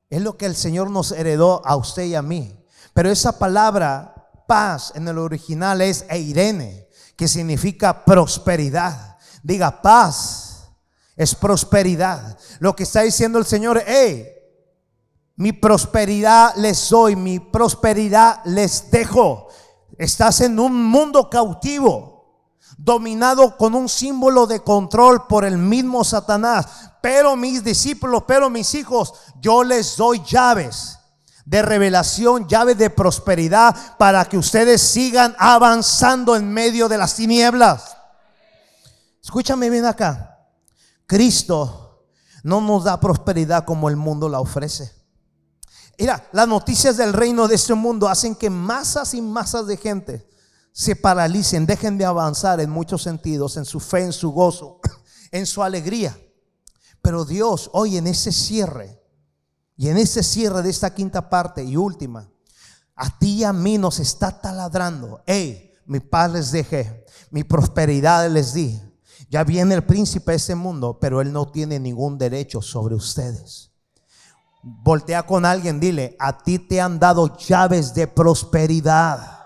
[0.10, 2.62] Es lo que el Señor nos heredó a usted y a mí.
[2.94, 4.14] Pero esa palabra
[4.46, 9.18] paz en el original es eirene, que significa prosperidad.
[9.42, 10.70] Diga paz,
[11.16, 12.38] es prosperidad.
[12.60, 14.28] Lo que está diciendo el Señor, hey,
[15.38, 19.48] mi prosperidad les doy, mi prosperidad les dejo.
[20.02, 22.26] Estás en un mundo cautivo,
[22.76, 26.66] dominado con un símbolo de control por el mismo Satanás.
[27.04, 30.98] Pero mis discípulos, pero mis hijos, yo les doy llaves
[31.46, 37.96] de revelación, llaves de prosperidad para que ustedes sigan avanzando en medio de las tinieblas.
[39.22, 40.48] Escúchame bien acá.
[41.06, 42.08] Cristo
[42.42, 45.01] no nos da prosperidad como el mundo la ofrece.
[46.02, 50.28] Mira, las noticias del reino de este mundo hacen que masas y masas de gente
[50.72, 54.80] se paralicen, dejen de avanzar en muchos sentidos, en su fe, en su gozo,
[55.32, 56.18] en su alegría.
[57.04, 59.00] Pero Dios hoy en ese cierre,
[59.78, 62.28] y en ese cierre de esta quinta parte y última,
[62.96, 65.22] a ti y a mí nos está taladrando.
[65.28, 68.82] Hey, mi paz les dejé, mi prosperidad les di.
[69.30, 73.71] Ya viene el príncipe de este mundo, pero él no tiene ningún derecho sobre ustedes.
[74.64, 79.42] Voltea con alguien, dile, a ti te han dado llaves de prosperidad.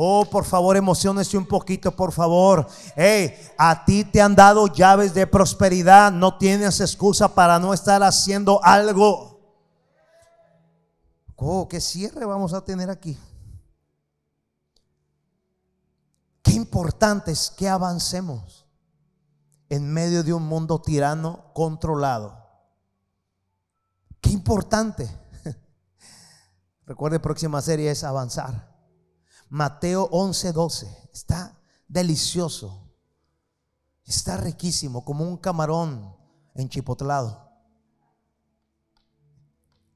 [0.00, 2.68] Oh, por favor, emocionese un poquito, por favor.
[2.94, 6.12] Hey, a ti te han dado llaves de prosperidad.
[6.12, 9.40] No tienes excusa para no estar haciendo algo.
[11.34, 13.18] Oh, qué cierre vamos a tener aquí.
[16.42, 18.66] Qué importante es que avancemos
[19.68, 22.37] en medio de un mundo tirano controlado.
[24.20, 25.08] Qué importante.
[26.86, 28.76] Recuerde, próxima serie es avanzar.
[29.48, 31.08] Mateo 11, 12.
[31.12, 32.88] Está delicioso.
[34.04, 36.16] Está riquísimo, como un camarón
[36.54, 37.48] enchipotlado.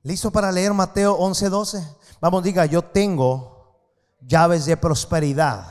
[0.02, 1.96] ¿Listo para leer Mateo 11, 12?
[2.20, 3.78] Vamos, diga, yo tengo
[4.20, 5.64] llaves de prosperidad,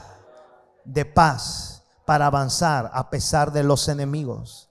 [0.85, 4.70] de paz, para avanzar a pesar de los enemigos.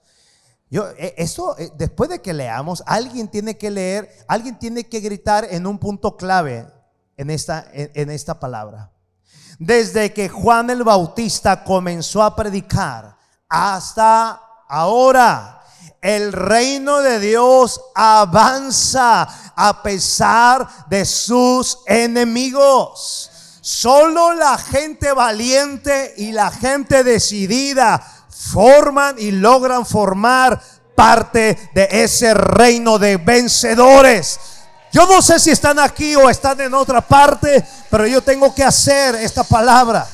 [0.71, 4.99] Yo, eh, eso, eh, después de que leamos, alguien tiene que leer, alguien tiene que
[5.01, 6.65] gritar en un punto clave
[7.17, 8.91] en esta, en esta palabra
[9.61, 13.15] desde que Juan el Bautista comenzó a predicar
[13.47, 15.61] hasta ahora.
[16.01, 23.29] El reino de Dios avanza a pesar de sus enemigos.
[23.61, 28.03] Solo la gente valiente y la gente decidida
[28.41, 30.61] forman y logran formar
[30.95, 34.39] parte de ese reino de vencedores.
[34.91, 38.63] Yo no sé si están aquí o están en otra parte, pero yo tengo que
[38.63, 40.07] hacer esta palabra.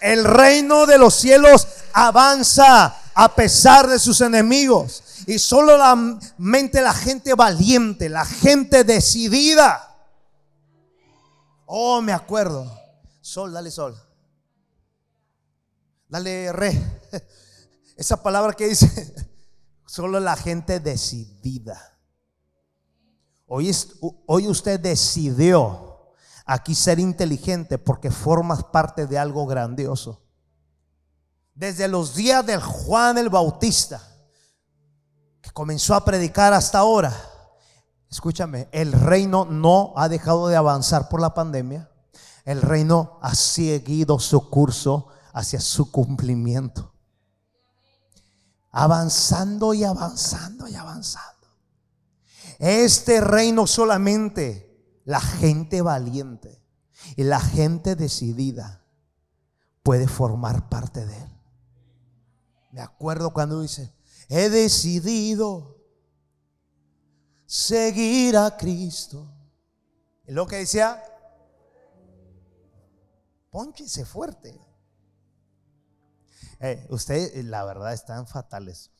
[0.00, 5.02] El reino de los cielos avanza a pesar de sus enemigos.
[5.26, 5.96] Y solo la
[6.38, 9.96] mente la gente valiente, la gente decidida.
[11.66, 12.70] Oh, me acuerdo.
[13.20, 14.09] Sol, dale sol.
[16.10, 17.00] Dale re.
[17.96, 19.14] Esa palabra que dice,
[19.86, 21.80] solo la gente decidida.
[23.46, 23.70] Hoy,
[24.26, 26.12] hoy usted decidió
[26.44, 30.26] aquí ser inteligente porque formas parte de algo grandioso.
[31.54, 34.02] Desde los días del Juan el Bautista,
[35.40, 37.14] que comenzó a predicar hasta ahora,
[38.10, 41.88] escúchame, el reino no ha dejado de avanzar por la pandemia.
[42.44, 46.94] El reino ha seguido su curso hacia su cumplimiento.
[48.70, 51.48] Avanzando y avanzando y avanzando.
[52.58, 56.62] Este reino solamente la gente valiente
[57.16, 58.84] y la gente decidida
[59.82, 61.40] puede formar parte de él.
[62.70, 63.92] Me acuerdo cuando dice,
[64.28, 65.80] he decidido
[67.46, 69.28] seguir a Cristo.
[70.26, 71.02] Y lo que decía,
[73.50, 74.60] ponchese fuerte.
[76.60, 78.90] Eh, usted, la verdad, están fatales.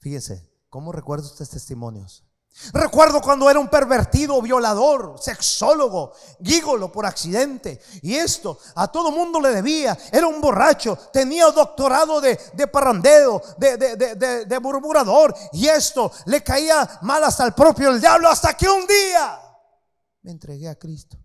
[0.00, 2.24] Fíjese, ¿Cómo recuerda usted testimonios?
[2.72, 6.12] Recuerdo cuando era un pervertido, violador, sexólogo,
[6.42, 7.80] gígolo por accidente.
[8.02, 9.96] Y esto a todo mundo le debía.
[10.10, 15.34] Era un borracho, tenía doctorado de, de parrandeo, de, de, de, murmurador.
[15.52, 18.28] Y esto le caía mal hasta el propio el diablo.
[18.28, 19.40] Hasta que un día
[20.22, 21.16] me entregué a Cristo.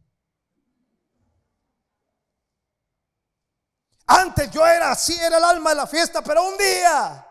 [4.06, 7.28] Antes yo era así, era el alma de la fiesta, pero un día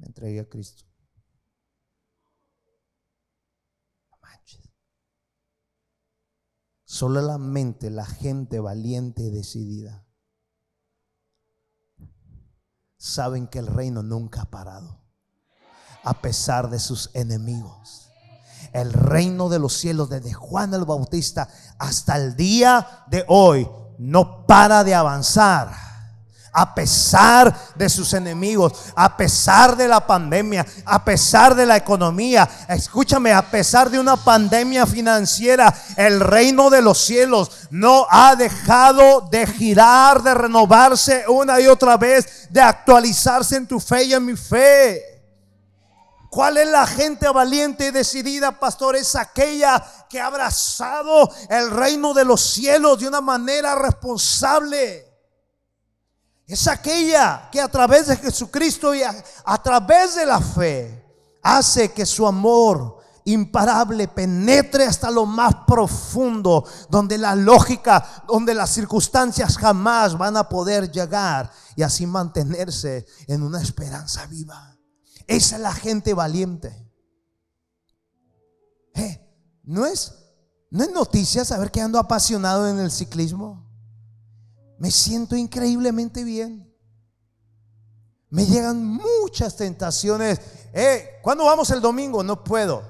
[0.00, 0.84] entregué a Cristo.
[7.00, 10.04] Solamente la gente valiente y decidida
[12.98, 15.00] saben que el reino nunca ha parado,
[16.02, 18.10] a pesar de sus enemigos.
[18.72, 23.66] El reino de los cielos desde Juan el Bautista hasta el día de hoy
[24.00, 25.90] no para de avanzar
[26.52, 32.48] a pesar de sus enemigos, a pesar de la pandemia, a pesar de la economía.
[32.68, 39.28] Escúchame, a pesar de una pandemia financiera, el reino de los cielos no ha dejado
[39.30, 44.24] de girar, de renovarse una y otra vez, de actualizarse en tu fe y en
[44.24, 45.09] mi fe.
[46.30, 48.96] ¿Cuál es la gente valiente y decidida, pastor?
[48.96, 55.10] Es aquella que ha abrazado el reino de los cielos de una manera responsable
[56.50, 61.06] es aquella que a través de Jesucristo y a, través de la fe
[61.44, 68.70] hace que su amor imparable penetre hasta lo más profundo, donde la lógica, donde las
[68.70, 74.76] circunstancias jamás van a poder llegar y así mantenerse en una esperanza viva.
[75.30, 76.74] Esa es la gente valiente.
[78.94, 79.20] Eh,
[79.64, 80.14] ¿no, es,
[80.70, 83.70] ¿No es noticia saber que ando apasionado en el ciclismo?
[84.80, 86.74] me siento increíblemente bien.
[88.30, 90.40] Me llegan muchas tentaciones.
[90.72, 92.22] Eh, ¿Cuándo vamos el domingo?
[92.22, 92.82] No puedo.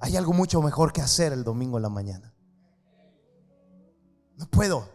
[0.00, 2.34] Hay algo mucho mejor que hacer el domingo en la mañana.
[4.36, 4.88] No puedo.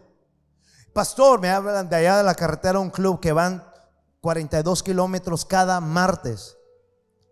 [0.92, 3.64] Pastor, me hablan de allá de la carretera un club que van
[4.26, 6.58] 42 kilómetros cada martes,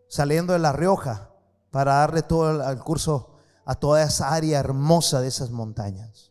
[0.07, 1.29] saliendo de La Rioja,
[1.73, 3.35] para darle todo el curso
[3.65, 6.31] a toda esa área hermosa de esas montañas.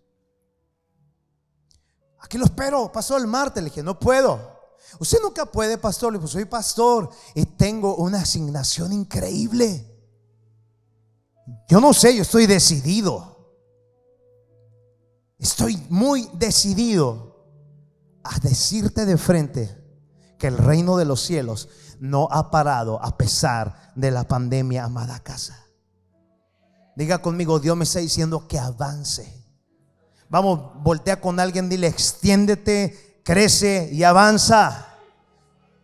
[2.18, 3.62] Aquí lo espero, pasó el martes.
[3.62, 4.40] Le dije, no puedo.
[5.02, 6.14] Usted nunca puede, pastor.
[6.14, 9.86] Le dije, soy pastor y tengo una asignación increíble.
[11.68, 13.52] Yo no sé, yo estoy decidido.
[15.38, 17.50] Estoy muy decidido
[18.24, 19.83] a decirte de frente
[20.44, 21.70] que el reino de los cielos
[22.02, 25.58] no ha parado a pesar de la pandemia, amada casa.
[26.98, 29.42] Diga conmigo, Dios me está diciendo que avance.
[30.28, 34.86] Vamos, voltea con alguien, dile, extiéndete, crece y avanza.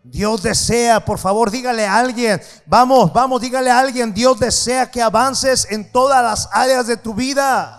[0.04, 5.02] Dios desea, por favor, dígale a alguien, vamos, vamos, dígale a alguien, Dios desea que
[5.02, 7.79] avances en todas las áreas de tu vida.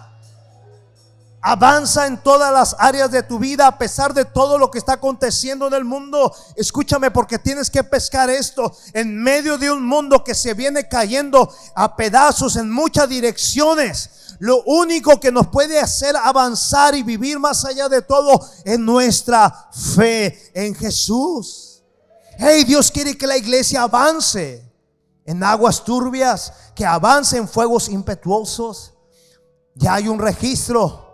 [1.42, 4.94] Avanza en todas las áreas de tu vida a pesar de todo lo que está
[4.94, 6.34] aconteciendo en el mundo.
[6.54, 11.50] Escúchame porque tienes que pescar esto en medio de un mundo que se viene cayendo
[11.74, 14.10] a pedazos en muchas direcciones.
[14.38, 19.70] Lo único que nos puede hacer avanzar y vivir más allá de todo es nuestra
[19.72, 21.82] fe en Jesús.
[22.38, 24.62] Hey, Dios quiere que la iglesia avance
[25.24, 28.92] en aguas turbias, que avance en fuegos impetuosos.
[29.74, 31.09] Ya hay un registro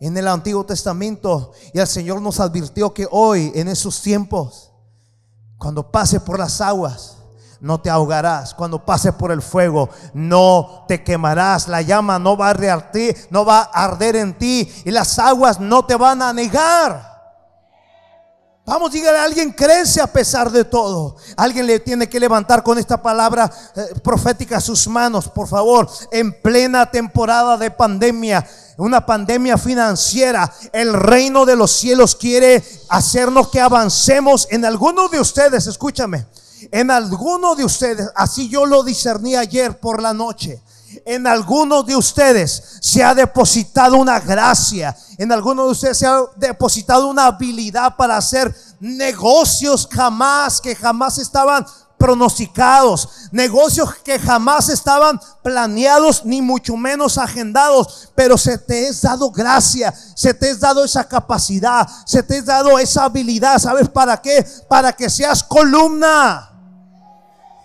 [0.00, 4.72] en el Antiguo Testamento y el Señor nos advirtió que hoy, en esos tiempos,
[5.58, 7.16] cuando pase por las aguas,
[7.60, 8.54] no te ahogarás.
[8.54, 11.68] Cuando pases por el fuego, no te quemarás.
[11.68, 15.18] La llama no va a arder, ti, no va a arder en ti y las
[15.18, 17.16] aguas no te van a negar.
[18.66, 21.16] Vamos, dígale a alguien, crece a pesar de todo.
[21.36, 25.88] Alguien le tiene que levantar con esta palabra eh, profética sus manos, por favor.
[26.10, 28.44] En plena temporada de pandemia,
[28.76, 35.20] una pandemia financiera, el reino de los cielos quiere hacernos que avancemos en algunos de
[35.20, 35.66] ustedes.
[35.66, 36.26] Escúchame
[36.70, 40.62] en alguno de ustedes, así yo lo discerní ayer por la noche,
[41.04, 46.20] en alguno de ustedes se ha depositado una gracia, en alguno de ustedes se ha
[46.36, 51.66] depositado una habilidad para hacer negocios jamás, que jamás estaban
[51.98, 59.30] pronosticados, negocios que jamás estaban planeados ni mucho menos agendados, pero se te es dado
[59.30, 64.20] gracia, se te es dado esa capacidad, se te es dado esa habilidad, ¿sabes para
[64.20, 64.46] qué?
[64.68, 66.52] Para que seas columna.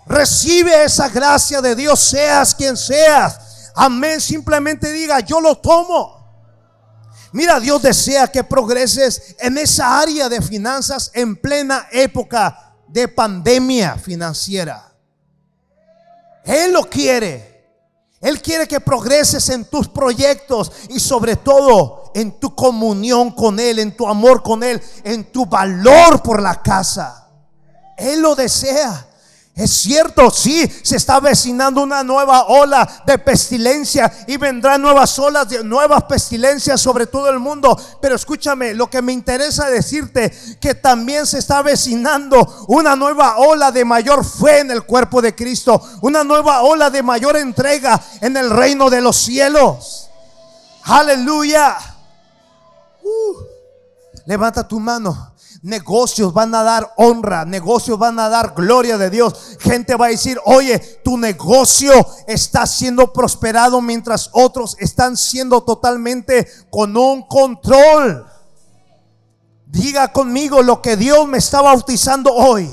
[0.06, 3.70] Recibe esa gracia de Dios, seas quien seas.
[3.74, 6.22] Amén, simplemente diga, yo lo tomo.
[7.32, 13.96] Mira, Dios desea que progreses en esa área de finanzas en plena época de pandemia
[13.96, 14.92] financiera.
[16.44, 17.52] Él lo quiere.
[18.20, 23.78] Él quiere que progreses en tus proyectos y sobre todo en tu comunión con Él,
[23.78, 27.28] en tu amor con Él, en tu valor por la casa.
[27.96, 29.08] Él lo desea.
[29.54, 35.46] Es cierto, sí, se está avecinando una nueva ola de pestilencia y vendrán nuevas olas
[35.46, 37.78] de nuevas pestilencias sobre todo el mundo.
[38.00, 43.70] Pero escúchame, lo que me interesa decirte que también se está avecinando una nueva ola
[43.70, 48.38] de mayor fe en el cuerpo de Cristo, una nueva ola de mayor entrega en
[48.38, 50.08] el reino de los cielos.
[50.84, 51.76] Aleluya.
[53.02, 53.36] Uh.
[54.24, 55.31] levanta tu mano.
[55.62, 59.56] Negocios van a dar honra, negocios van a dar gloria de Dios.
[59.60, 61.92] Gente va a decir, oye, tu negocio
[62.26, 68.26] está siendo prosperado mientras otros están siendo totalmente con un control.
[69.66, 72.68] Diga conmigo lo que Dios me está bautizando hoy.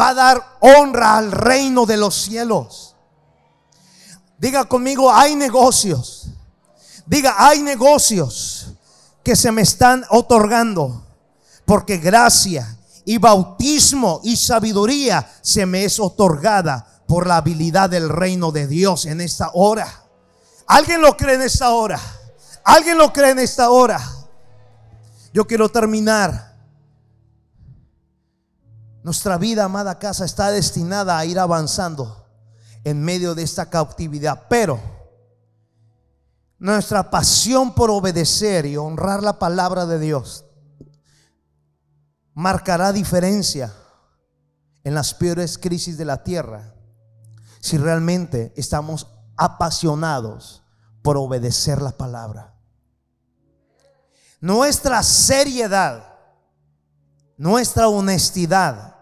[0.00, 2.94] Va a dar honra al reino de los cielos.
[4.38, 6.28] Diga conmigo, hay negocios.
[7.04, 8.74] Diga, hay negocios
[9.24, 11.07] que se me están otorgando
[11.68, 18.52] porque gracia y bautismo y sabiduría se me es otorgada por la habilidad del reino
[18.52, 19.86] de Dios en esta hora.
[20.66, 22.00] ¿Alguien lo cree en esta hora?
[22.64, 24.00] ¿Alguien lo cree en esta hora?
[25.34, 26.56] Yo quiero terminar.
[29.02, 32.26] Nuestra vida, amada casa, está destinada a ir avanzando
[32.82, 34.80] en medio de esta cautividad, pero
[36.58, 40.46] nuestra pasión por obedecer y honrar la palabra de Dios
[42.38, 43.74] marcará diferencia
[44.84, 46.72] en las peores crisis de la tierra
[47.58, 50.62] si realmente estamos apasionados
[51.02, 52.54] por obedecer la palabra.
[54.40, 56.14] Nuestra seriedad,
[57.36, 58.94] nuestra honestidad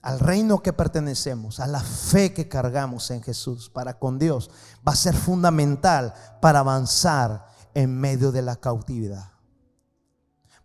[0.00, 4.50] al reino que pertenecemos, a la fe que cargamos en Jesús para con Dios,
[4.88, 7.44] va a ser fundamental para avanzar
[7.74, 9.29] en medio de la cautividad.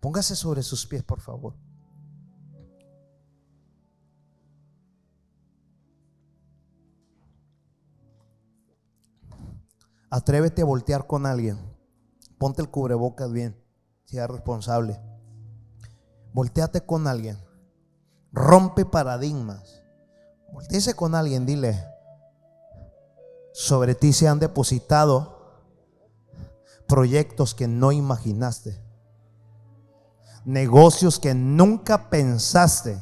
[0.05, 1.55] Póngase sobre sus pies, por favor.
[10.11, 11.57] Atrévete a voltear con alguien.
[12.37, 13.59] Ponte el cubrebocas bien.
[14.03, 15.01] Sea responsable.
[16.33, 17.39] Volteate con alguien.
[18.31, 19.81] Rompe paradigmas.
[20.53, 21.47] Volteese con alguien.
[21.47, 21.83] Dile.
[23.53, 25.63] Sobre ti se han depositado
[26.87, 28.84] proyectos que no imaginaste
[30.45, 33.01] negocios que nunca pensaste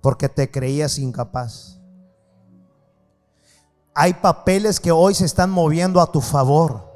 [0.00, 1.78] porque te creías incapaz.
[3.94, 6.92] Hay papeles que hoy se están moviendo a tu favor.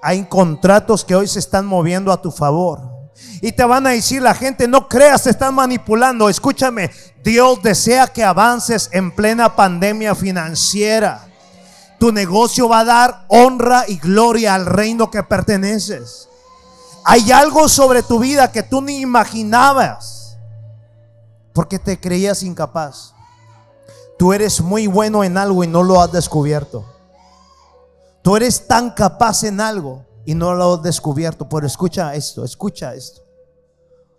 [0.00, 2.80] Hay contratos que hoy se están moviendo a tu favor.
[3.42, 6.28] Y te van a decir la gente, no creas, se están manipulando.
[6.28, 6.90] Escúchame,
[7.22, 11.26] Dios desea que avances en plena pandemia financiera.
[11.98, 16.28] Tu negocio va a dar honra y gloria al reino que perteneces.
[17.10, 20.36] Hay algo sobre tu vida que tú ni imaginabas
[21.54, 23.14] porque te creías incapaz.
[24.18, 26.84] Tú eres muy bueno en algo y no lo has descubierto.
[28.20, 31.48] Tú eres tan capaz en algo y no lo has descubierto.
[31.48, 33.22] Pero escucha esto, escucha esto.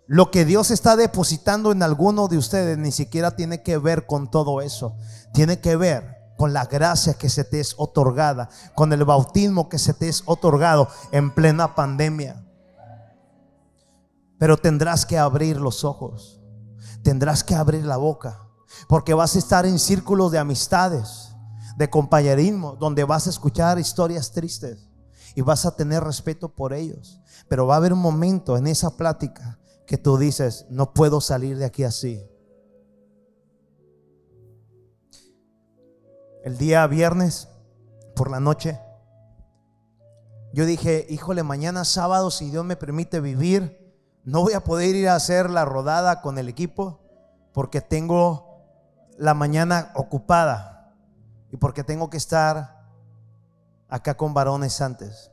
[0.08, 4.28] Lo que Dios está depositando en alguno de ustedes ni siquiera tiene que ver con
[4.32, 4.96] todo eso.
[5.32, 9.78] Tiene que ver con la gracia que se te es otorgada, con el bautismo que
[9.78, 12.49] se te es otorgado en plena pandemia.
[14.40, 16.40] Pero tendrás que abrir los ojos.
[17.02, 18.48] Tendrás que abrir la boca.
[18.88, 21.36] Porque vas a estar en círculos de amistades,
[21.76, 24.88] de compañerismo, donde vas a escuchar historias tristes
[25.34, 27.20] y vas a tener respeto por ellos.
[27.48, 31.58] Pero va a haber un momento en esa plática que tú dices, no puedo salir
[31.58, 32.26] de aquí así.
[36.44, 37.48] El día viernes,
[38.16, 38.80] por la noche,
[40.54, 43.79] yo dije, híjole, mañana sábado, si Dios me permite vivir,
[44.24, 47.00] no voy a poder ir a hacer la rodada con el equipo
[47.52, 48.64] porque tengo
[49.16, 50.94] la mañana ocupada
[51.50, 52.80] y porque tengo que estar
[53.88, 55.30] acá con varones antes.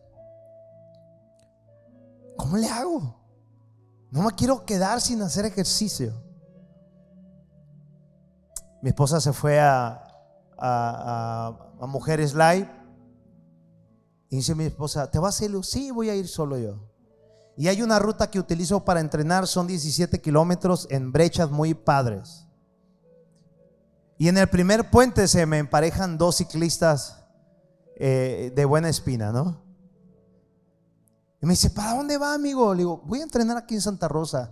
[2.38, 3.16] ¿Cómo le hago?
[4.12, 6.14] No me quiero quedar sin hacer ejercicio.
[8.82, 10.04] Mi esposa se fue a,
[10.58, 12.70] a, Mujeres Live
[14.30, 15.52] y dice mi esposa, ¿te vas a ir?
[15.64, 16.97] Sí, voy a ir solo yo.
[17.58, 22.46] Y hay una ruta que utilizo para entrenar, son 17 kilómetros en brechas muy padres.
[24.20, 27.24] Y en el primer puente se me emparejan dos ciclistas
[27.96, 29.64] eh, de buena espina, ¿no?
[31.42, 32.74] Y me dice, ¿para dónde va, amigo?
[32.76, 34.52] Le digo, voy a entrenar aquí en Santa Rosa.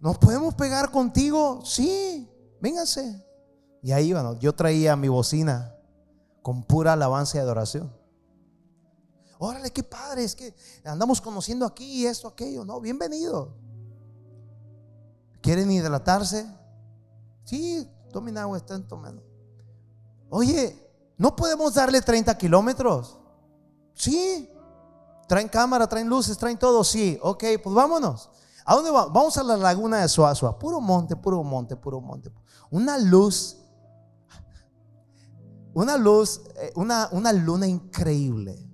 [0.00, 1.60] ¿Nos podemos pegar contigo?
[1.64, 2.28] Sí,
[2.60, 3.24] véngase.
[3.82, 5.76] Y ahí, bueno, yo traía mi bocina
[6.42, 7.97] con pura alabanza y adoración.
[9.38, 10.52] Órale, qué padre, es que
[10.84, 12.80] andamos conociendo aquí esto, aquello, ¿no?
[12.80, 13.54] Bienvenido.
[15.40, 16.44] ¿Quieren hidratarse?
[17.44, 19.22] Sí, tomen agua, están tomando.
[20.28, 20.76] Oye,
[21.16, 23.16] ¿no podemos darle 30 kilómetros?
[23.94, 24.50] Sí.
[25.28, 26.82] ¿Traen cámara, traen luces, traen todo?
[26.82, 27.18] Sí.
[27.22, 28.30] Ok, pues vámonos.
[28.64, 29.12] ¿A dónde vamos?
[29.12, 30.58] Vamos a la laguna de Suazua.
[30.58, 32.32] Puro monte, puro monte, puro monte.
[32.70, 33.56] Una luz.
[35.74, 38.67] Una luz, eh, una, una luna increíble.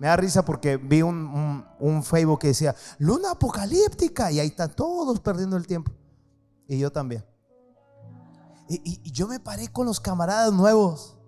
[0.00, 4.74] Me da risa porque vi un, un, Facebook que decía, luna apocalíptica, y ahí están
[4.74, 5.92] todos perdiendo el tiempo.
[6.66, 7.22] Y yo también.
[8.66, 11.18] Y, yo me paré con los camaradas nuevos,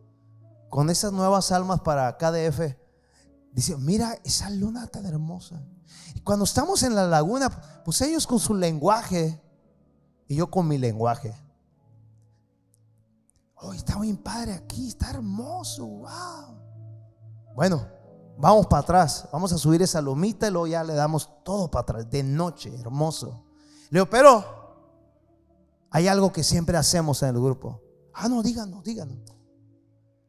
[0.71, 2.75] con esas nuevas almas para KDF.
[3.53, 5.63] Dice, mira esa luna tan hermosa.
[6.15, 7.51] Y cuando estamos en la laguna,
[7.85, 9.39] pues ellos con su lenguaje
[10.29, 11.35] y yo con mi lenguaje.
[13.57, 16.57] Oh, está bien padre aquí, está hermoso, wow.
[17.55, 17.87] Bueno,
[18.39, 21.83] vamos para atrás, vamos a subir esa lomita y luego ya le damos todo para
[21.83, 23.45] atrás, de noche, hermoso.
[23.91, 24.45] Le digo, pero
[25.91, 27.81] hay algo que siempre hacemos en el grupo.
[28.15, 29.19] Ah, no, díganos, díganos.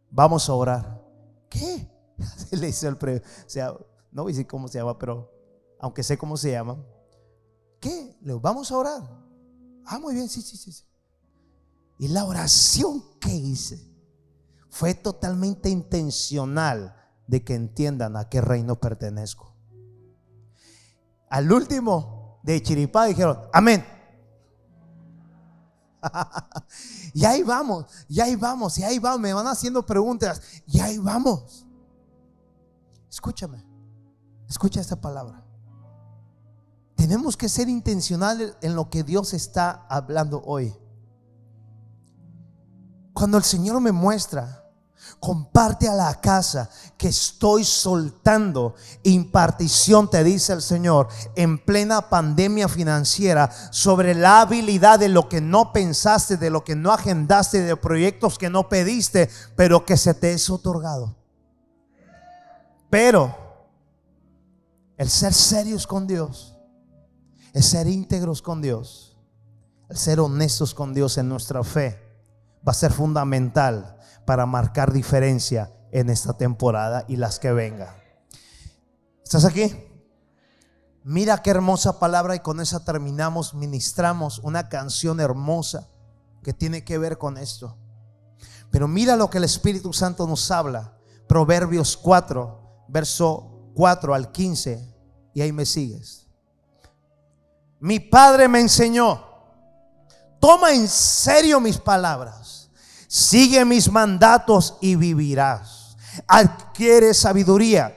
[0.09, 1.01] Vamos a orar.
[1.49, 1.89] ¿Qué?
[2.51, 3.73] Le hizo el pre, o sea,
[4.11, 5.31] no voy a cómo se llama, pero
[5.79, 6.77] aunque sé cómo se llama.
[7.79, 8.17] ¿Qué?
[8.21, 9.01] Le digo, vamos a orar.
[9.85, 10.83] Ah, muy bien, sí, sí, sí.
[11.97, 13.79] Y la oración que hice
[14.69, 16.95] fue totalmente intencional
[17.27, 19.55] de que entiendan a qué reino pertenezco.
[21.29, 23.85] Al último de Chiripá dijeron, amén.
[27.13, 30.97] y ahí vamos, y ahí vamos, y ahí vamos, me van haciendo preguntas, y ahí
[30.97, 31.65] vamos.
[33.09, 33.65] Escúchame,
[34.49, 35.43] escucha esta palabra.
[36.95, 40.75] Tenemos que ser intencionales en lo que Dios está hablando hoy.
[43.13, 44.62] Cuando el Señor me muestra
[45.19, 52.67] Comparte a la casa que estoy soltando impartición, te dice el Señor, en plena pandemia
[52.67, 57.75] financiera sobre la habilidad de lo que no pensaste, de lo que no agendaste, de
[57.77, 61.15] proyectos que no pediste, pero que se te es otorgado.
[62.89, 63.35] Pero
[64.97, 66.55] el ser serios con Dios,
[67.53, 69.17] el ser íntegros con Dios,
[69.89, 71.99] el ser honestos con Dios en nuestra fe,
[72.67, 77.93] va a ser fundamental para marcar diferencia en esta temporada y las que vengan.
[79.23, 79.73] ¿Estás aquí?
[81.03, 85.89] Mira qué hermosa palabra y con esa terminamos, ministramos una canción hermosa
[86.43, 87.77] que tiene que ver con esto.
[88.71, 90.97] Pero mira lo que el Espíritu Santo nos habla.
[91.27, 94.93] Proverbios 4, verso 4 al 15.
[95.35, 96.27] Y ahí me sigues.
[97.79, 99.25] Mi padre me enseñó.
[100.39, 102.42] Toma en serio mis palabras
[103.13, 105.95] Sigue mis mandatos y vivirás.
[106.25, 107.95] Adquiere sabiduría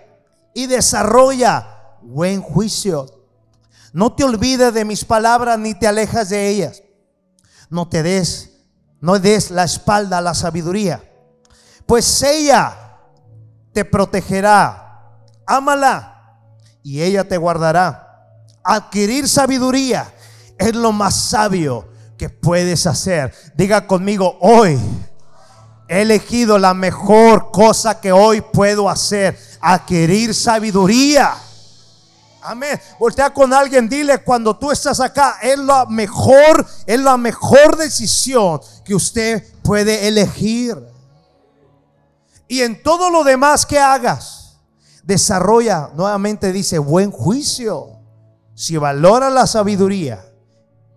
[0.52, 3.06] y desarrolla buen juicio.
[3.94, 6.82] No te olvides de mis palabras ni te alejas de ellas.
[7.70, 8.58] No te des,
[9.00, 11.02] no des la espalda a la sabiduría,
[11.86, 12.98] pues ella
[13.72, 15.16] te protegerá.
[15.46, 16.42] Ámala
[16.82, 18.36] y ella te guardará.
[18.62, 20.12] Adquirir sabiduría
[20.58, 23.32] es lo más sabio que puedes hacer.
[23.54, 24.78] Diga conmigo, hoy
[25.88, 31.34] he elegido la mejor cosa que hoy puedo hacer, adquirir sabiduría.
[32.42, 32.80] Amén.
[32.98, 38.60] Voltea con alguien, dile cuando tú estás acá, es la mejor, es la mejor decisión
[38.84, 40.76] que usted puede elegir.
[42.48, 44.58] Y en todo lo demás que hagas,
[45.02, 47.92] desarrolla, nuevamente dice, buen juicio.
[48.54, 50.25] Si valora la sabiduría,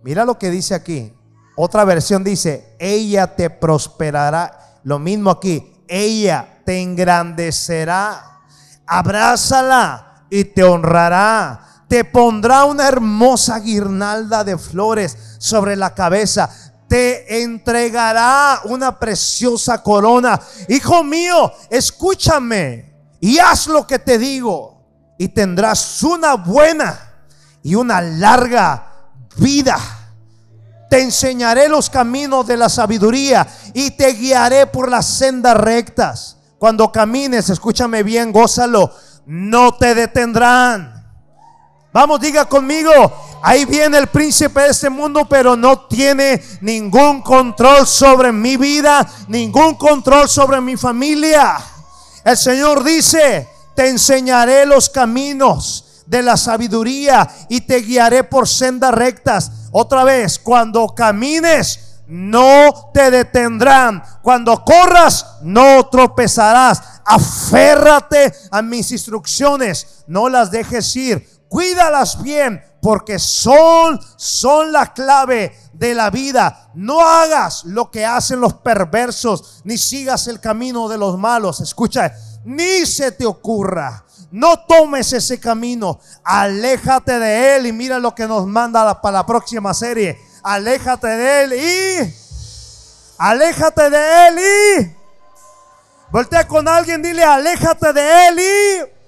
[0.01, 1.13] Mira lo que dice aquí.
[1.55, 4.80] Otra versión dice, ella te prosperará.
[4.84, 8.41] Lo mismo aquí, ella te engrandecerá.
[8.88, 11.84] Abrázala y te honrará.
[11.89, 16.49] Te pondrá una hermosa guirnalda de flores sobre la cabeza.
[16.88, 20.39] Te entregará una preciosa corona.
[20.69, 24.80] Hijo mío, escúchame y haz lo que te digo.
[25.17, 26.97] Y tendrás una buena
[27.61, 28.88] y una larga
[29.39, 29.77] vida.
[30.89, 36.37] Te enseñaré los caminos de la sabiduría y te guiaré por las sendas rectas.
[36.57, 38.91] Cuando camines, escúchame bien, gózalo,
[39.25, 40.99] no te detendrán.
[41.91, 42.91] Vamos, diga conmigo,
[43.41, 49.07] ahí viene el príncipe de este mundo, pero no tiene ningún control sobre mi vida,
[49.27, 51.57] ningún control sobre mi familia.
[52.23, 58.94] El Señor dice, te enseñaré los caminos de la sabiduría y te guiaré por sendas
[58.94, 59.52] rectas.
[59.72, 64.03] Otra vez, cuando camines, no te detendrán.
[64.23, 66.81] Cuando corras, no tropezarás.
[67.06, 71.27] Aférrate a mis instrucciones, no las dejes ir.
[71.48, 76.72] Cuídalas bien porque son, son la clave de la vida.
[76.73, 81.61] No hagas lo que hacen los perversos, ni sigas el camino de los malos.
[81.61, 82.11] Escucha,
[82.44, 84.06] ni se te ocurra.
[84.31, 85.99] No tomes ese camino.
[86.23, 90.19] Aléjate de él y mira lo que nos manda para la próxima serie.
[90.43, 92.15] Aléjate de él y...
[93.18, 94.95] Aléjate de él y...
[96.11, 98.99] Voltea con alguien, dile, aléjate de él y...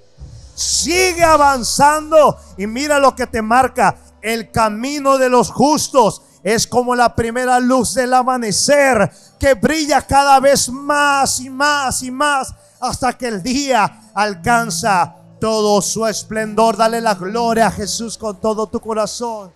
[0.55, 3.95] Sigue avanzando y mira lo que te marca.
[4.21, 10.39] El camino de los justos es como la primera luz del amanecer que brilla cada
[10.39, 16.77] vez más y más y más hasta que el día alcanza todo su esplendor.
[16.77, 19.51] Dale la gloria a Jesús con todo tu corazón.